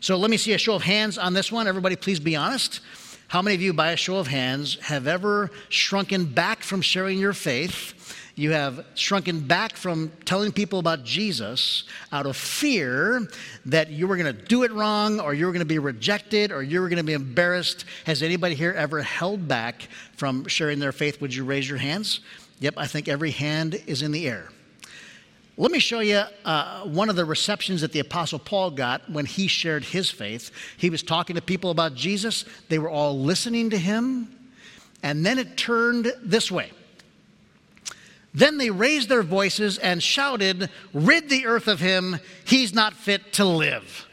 So 0.00 0.16
let 0.16 0.30
me 0.30 0.38
see 0.38 0.54
a 0.54 0.58
show 0.58 0.74
of 0.74 0.82
hands 0.82 1.18
on 1.18 1.34
this 1.34 1.52
one. 1.52 1.68
Everybody, 1.68 1.96
please 1.96 2.18
be 2.18 2.34
honest. 2.34 2.80
How 3.28 3.42
many 3.42 3.54
of 3.54 3.62
you, 3.62 3.72
by 3.74 3.92
a 3.92 3.96
show 3.96 4.16
of 4.16 4.26
hands, 4.26 4.76
have 4.80 5.06
ever 5.06 5.50
shrunken 5.68 6.24
back 6.24 6.62
from 6.62 6.80
sharing 6.80 7.18
your 7.18 7.34
faith 7.34 8.16
you 8.40 8.52
have 8.52 8.86
shrunken 8.94 9.40
back 9.40 9.76
from 9.76 10.10
telling 10.24 10.50
people 10.50 10.78
about 10.78 11.04
Jesus 11.04 11.84
out 12.10 12.24
of 12.24 12.38
fear 12.38 13.28
that 13.66 13.90
you 13.90 14.08
were 14.08 14.16
going 14.16 14.34
to 14.34 14.44
do 14.44 14.62
it 14.62 14.72
wrong 14.72 15.20
or 15.20 15.34
you 15.34 15.44
were 15.44 15.52
going 15.52 15.60
to 15.60 15.66
be 15.66 15.78
rejected 15.78 16.50
or 16.50 16.62
you 16.62 16.80
were 16.80 16.88
going 16.88 16.96
to 16.96 17.04
be 17.04 17.12
embarrassed. 17.12 17.84
Has 18.06 18.22
anybody 18.22 18.54
here 18.54 18.72
ever 18.72 19.02
held 19.02 19.46
back 19.46 19.88
from 20.16 20.46
sharing 20.46 20.78
their 20.78 20.90
faith? 20.90 21.20
Would 21.20 21.34
you 21.34 21.44
raise 21.44 21.68
your 21.68 21.76
hands? 21.76 22.20
Yep, 22.60 22.74
I 22.78 22.86
think 22.86 23.08
every 23.08 23.30
hand 23.30 23.74
is 23.86 24.00
in 24.00 24.10
the 24.10 24.26
air. 24.26 24.48
Let 25.58 25.70
me 25.70 25.78
show 25.78 26.00
you 26.00 26.22
uh, 26.46 26.84
one 26.84 27.10
of 27.10 27.16
the 27.16 27.26
receptions 27.26 27.82
that 27.82 27.92
the 27.92 28.00
Apostle 28.00 28.38
Paul 28.38 28.70
got 28.70 29.10
when 29.10 29.26
he 29.26 29.48
shared 29.48 29.84
his 29.84 30.10
faith. 30.10 30.50
He 30.78 30.88
was 30.88 31.02
talking 31.02 31.36
to 31.36 31.42
people 31.42 31.70
about 31.70 31.94
Jesus, 31.94 32.46
they 32.70 32.78
were 32.78 32.88
all 32.88 33.20
listening 33.20 33.68
to 33.68 33.76
him, 33.76 34.34
and 35.02 35.26
then 35.26 35.38
it 35.38 35.58
turned 35.58 36.10
this 36.22 36.50
way. 36.50 36.70
Then 38.32 38.58
they 38.58 38.70
raised 38.70 39.08
their 39.08 39.22
voices 39.22 39.78
and 39.78 40.02
shouted, 40.02 40.70
Rid 40.92 41.28
the 41.28 41.46
earth 41.46 41.68
of 41.68 41.80
him, 41.80 42.18
he's 42.44 42.72
not 42.72 42.94
fit 42.94 43.32
to 43.34 43.44
live. 43.44 44.06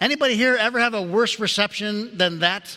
Anybody 0.00 0.34
here 0.34 0.56
ever 0.56 0.80
have 0.80 0.94
a 0.94 1.02
worse 1.02 1.38
reception 1.38 2.16
than 2.18 2.40
that? 2.40 2.76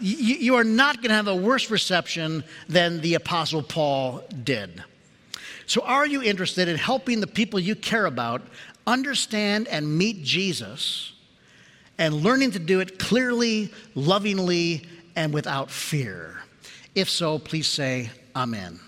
You, 0.00 0.36
you 0.36 0.54
are 0.56 0.64
not 0.64 0.96
going 0.96 1.08
to 1.08 1.14
have 1.14 1.28
a 1.28 1.36
worse 1.36 1.70
reception 1.70 2.44
than 2.68 3.00
the 3.00 3.14
Apostle 3.14 3.62
Paul 3.62 4.22
did. 4.42 4.84
So, 5.66 5.80
are 5.82 6.06
you 6.06 6.22
interested 6.22 6.68
in 6.68 6.76
helping 6.76 7.20
the 7.20 7.26
people 7.26 7.58
you 7.58 7.74
care 7.74 8.04
about 8.04 8.42
understand 8.86 9.66
and 9.68 9.96
meet 9.96 10.22
Jesus 10.22 11.14
and 11.96 12.16
learning 12.16 12.50
to 12.50 12.58
do 12.58 12.80
it 12.80 12.98
clearly, 12.98 13.72
lovingly, 13.94 14.86
and 15.16 15.32
without 15.32 15.70
fear? 15.70 16.42
If 16.94 17.08
so, 17.08 17.38
please 17.38 17.66
say, 17.66 18.10
Amen. 18.36 18.80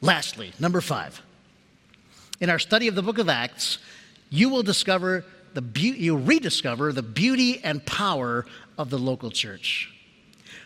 Lastly, 0.00 0.52
number 0.58 0.80
five. 0.80 1.20
In 2.40 2.50
our 2.50 2.58
study 2.58 2.88
of 2.88 2.94
the 2.94 3.02
book 3.02 3.18
of 3.18 3.28
Acts, 3.28 3.78
you 4.30 4.48
will 4.48 4.62
discover 4.62 5.24
the 5.54 5.62
be- 5.62 5.96
you 5.96 6.16
rediscover 6.16 6.92
the 6.92 7.02
beauty 7.02 7.60
and 7.62 7.84
power 7.84 8.46
of 8.78 8.90
the 8.90 8.98
local 8.98 9.30
church. 9.30 9.92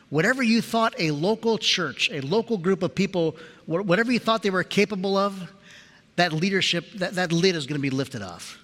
Whatever 0.08 0.42
you 0.42 0.62
thought 0.62 0.94
a 0.98 1.10
local 1.10 1.58
church, 1.58 2.10
a 2.12 2.20
local 2.20 2.58
group 2.58 2.82
of 2.84 2.94
people, 2.94 3.36
whatever 3.66 4.12
you 4.12 4.20
thought 4.20 4.42
they 4.42 4.50
were 4.50 4.62
capable 4.62 5.16
of, 5.16 5.52
that 6.14 6.32
leadership, 6.32 6.90
that, 6.92 7.14
that 7.14 7.32
lid 7.32 7.56
is 7.56 7.66
going 7.66 7.78
to 7.78 7.82
be 7.82 7.90
lifted 7.90 8.22
off. 8.22 8.58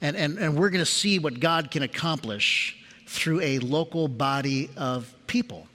And, 0.00 0.16
and, 0.16 0.38
and 0.38 0.56
we're 0.56 0.70
going 0.70 0.84
to 0.84 0.90
see 0.90 1.18
what 1.18 1.40
God 1.40 1.70
can 1.72 1.82
accomplish 1.82 2.76
through 3.06 3.40
a 3.40 3.58
local 3.58 4.08
body 4.08 4.70
of 4.76 5.12
people 5.26 5.66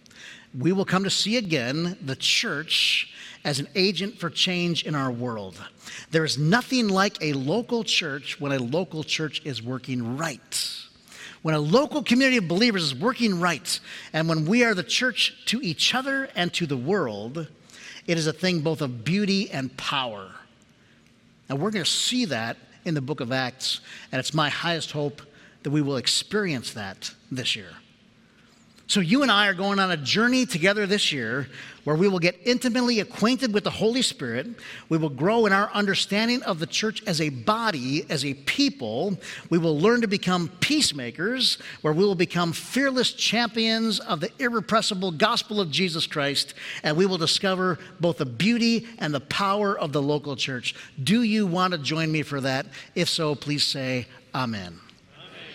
we 0.58 0.72
will 0.72 0.86
come 0.86 1.04
to 1.04 1.10
see 1.10 1.38
again 1.38 1.98
the 2.02 2.16
church 2.16 3.14
as 3.44 3.60
an 3.60 3.68
agent 3.76 4.20
for 4.20 4.30
change 4.30 4.84
in 4.84 4.96
our 4.96 5.12
world. 5.12 5.64
There 6.12 6.26
is 6.26 6.38
nothing 6.38 6.90
like 6.90 7.18
a 7.22 7.34
local 7.34 7.84
church 7.84 8.40
when 8.40 8.52
a 8.52 8.60
local 8.60 9.04
church 9.04 9.42
is 9.46 9.64
working 9.64 10.18
right. 10.18 10.78
When 11.42 11.56
a 11.56 11.60
local 11.60 12.04
community 12.04 12.38
of 12.38 12.48
believers 12.48 12.84
is 12.84 12.96
working 12.96 13.40
right, 13.40 13.80
and 14.14 14.30
when 14.30 14.46
we 14.46 14.64
are 14.64 14.76
the 14.76 14.84
church 14.84 15.46
to 15.48 15.60
each 15.62 15.96
other 15.96 16.30
and 16.36 16.54
to 16.54 16.68
the 16.68 16.78
world, 16.78 17.48
it 18.06 18.18
is 18.18 18.28
a 18.28 18.34
thing 18.34 18.60
both 18.60 18.82
of 18.82 19.04
beauty 19.04 19.50
and 19.50 19.76
power. 19.76 20.30
And 21.50 21.60
we're 21.60 21.72
going 21.72 21.84
to 21.84 21.90
see 21.90 22.26
that 22.26 22.58
in 22.86 22.94
the 22.94 23.02
book 23.02 23.22
of 23.22 23.32
Acts, 23.32 23.82
and 24.12 24.20
it's 24.20 24.34
my 24.34 24.50
highest 24.50 24.92
hope 24.92 25.22
that 25.64 25.72
we 25.72 25.82
will 25.82 25.98
experience 25.98 26.74
that 26.74 27.12
this 27.32 27.56
year. 27.56 27.70
So, 28.91 28.99
you 28.99 29.21
and 29.21 29.32
I 29.32 29.47
are 29.47 29.54
going 29.54 29.80
on 29.80 29.89
a 29.89 29.95
journey 29.95 30.45
together 30.45 30.86
this 30.86 31.13
year 31.13 31.47
where 31.86 31.95
we 31.95 32.10
will 32.10 32.19
get 32.19 32.38
intimately 32.43 32.99
acquainted 32.99 33.54
with 33.54 33.63
the 33.63 33.69
Holy 33.69 34.01
Spirit. 34.01 34.47
We 34.89 34.97
will 34.97 35.08
grow 35.08 35.45
in 35.45 35.54
our 35.54 35.71
understanding 35.71 36.43
of 36.43 36.60
the 36.60 36.65
church 36.65 37.01
as 37.08 37.21
a 37.21 37.30
body, 37.30 38.06
as 38.10 38.25
a 38.25 38.34
people. 38.34 39.17
We 39.49 39.60
will 39.60 39.80
learn 39.80 40.01
to 40.01 40.08
become 40.08 40.49
peacemakers, 40.60 41.58
where 41.84 41.93
we 41.93 42.04
will 42.04 42.15
become 42.15 42.51
fearless 42.51 43.13
champions 43.13 44.01
of 44.01 44.19
the 44.19 44.30
irrepressible 44.39 45.12
gospel 45.12 45.62
of 45.62 45.71
Jesus 45.71 46.06
Christ, 46.06 46.54
and 46.84 46.97
we 46.97 47.06
will 47.06 47.17
discover 47.17 47.80
both 48.01 48.17
the 48.17 48.25
beauty 48.25 48.89
and 48.97 49.13
the 49.13 49.21
power 49.21 49.80
of 49.80 49.93
the 49.93 50.01
local 50.01 50.36
church. 50.36 50.75
Do 51.01 51.23
you 51.23 51.47
want 51.47 51.71
to 51.71 51.77
join 51.77 52.12
me 52.12 52.23
for 52.23 52.41
that? 52.41 52.65
If 52.93 53.08
so, 53.08 53.36
please 53.36 53.63
say, 53.63 54.08
Amen. 54.36 54.82
Amen. 55.15 55.45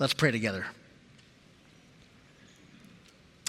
Let's 0.00 0.14
pray 0.14 0.32
together. 0.32 0.66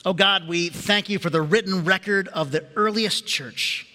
Oh 0.06 0.14
God, 0.14 0.50
we 0.50 0.68
thank 0.68 1.08
you 1.08 1.18
for 1.18 1.30
the 1.30 1.42
written 1.42 1.86
record 1.86 2.28
of 2.30 2.52
the 2.52 2.66
earliest 2.76 3.26
church. 3.26 3.88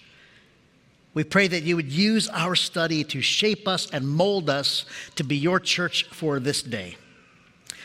We 1.13 1.23
pray 1.23 1.47
that 1.47 1.61
you 1.61 1.75
would 1.75 1.91
use 1.91 2.27
our 2.29 2.55
study 2.55 3.03
to 3.05 3.21
shape 3.21 3.67
us 3.67 3.89
and 3.91 4.07
mold 4.07 4.49
us 4.49 4.85
to 5.15 5.23
be 5.23 5.37
your 5.37 5.59
church 5.59 6.05
for 6.05 6.39
this 6.39 6.63
day. 6.63 6.97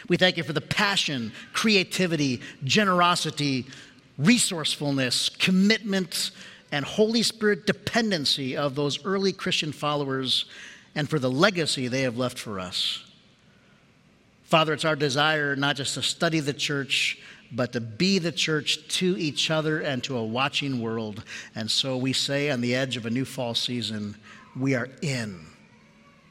We 0.09 0.17
thank 0.17 0.39
you 0.39 0.43
for 0.43 0.55
the 0.55 0.63
passion, 0.63 1.33
creativity, 1.53 2.41
generosity, 2.65 3.67
resourcefulness, 4.17 5.29
commitment, 5.29 6.31
and 6.73 6.85
Holy 6.85 7.23
Spirit 7.23 7.67
dependency 7.67 8.57
of 8.57 8.75
those 8.75 9.05
early 9.05 9.33
Christian 9.33 9.73
followers 9.73 10.47
and 10.95 11.11
for 11.11 11.19
the 11.19 11.31
legacy 11.31 11.89
they 11.89 12.03
have 12.03 12.17
left 12.17 12.39
for 12.39 12.59
us. 12.59 13.05
Father, 14.45 14.73
it's 14.73 14.85
our 14.85 14.97
desire 14.97 15.57
not 15.57 15.77
just 15.77 15.95
to 15.95 16.03
study 16.03 16.41
the 16.41 16.53
church, 16.53 17.19
but 17.53 17.73
to 17.73 17.81
be 17.81 18.19
the 18.19 18.33
church 18.33 18.87
to 18.97 19.17
each 19.19 19.51
other 19.51 19.81
and 19.81 20.03
to 20.05 20.17
a 20.17 20.25
watching 20.25 20.81
world. 20.81 21.25
And 21.55 21.71
so 21.71 21.97
we 21.97 22.13
say 22.13 22.51
on 22.51 22.61
the 22.61 22.75
edge 22.75 22.97
of 22.97 23.07
a 23.07 23.11
new 23.11 23.25
fall 23.25 23.55
season, 23.55 24.17
we 24.57 24.75
are 24.75 24.89
in. 25.03 25.47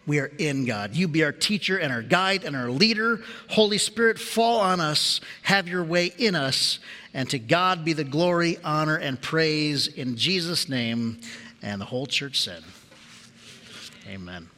We 0.05 0.19
are 0.19 0.31
in 0.37 0.65
God. 0.65 0.95
You 0.95 1.07
be 1.07 1.23
our 1.23 1.31
teacher 1.31 1.77
and 1.77 1.93
our 1.93 2.01
guide 2.01 2.43
and 2.43 2.55
our 2.55 2.69
leader. 2.69 3.21
Holy 3.49 3.77
Spirit, 3.77 4.19
fall 4.19 4.59
on 4.59 4.81
us, 4.81 5.21
have 5.43 5.67
your 5.67 5.83
way 5.83 6.11
in 6.17 6.35
us, 6.35 6.79
and 7.13 7.29
to 7.29 7.39
God 7.39 7.85
be 7.85 7.93
the 7.93 8.03
glory, 8.03 8.57
honor, 8.63 8.97
and 8.97 9.21
praise 9.21 9.87
in 9.87 10.17
Jesus' 10.17 10.67
name. 10.67 11.21
And 11.61 11.79
the 11.79 11.85
whole 11.85 12.05
church 12.05 12.41
said, 12.41 12.63
Amen. 14.09 14.49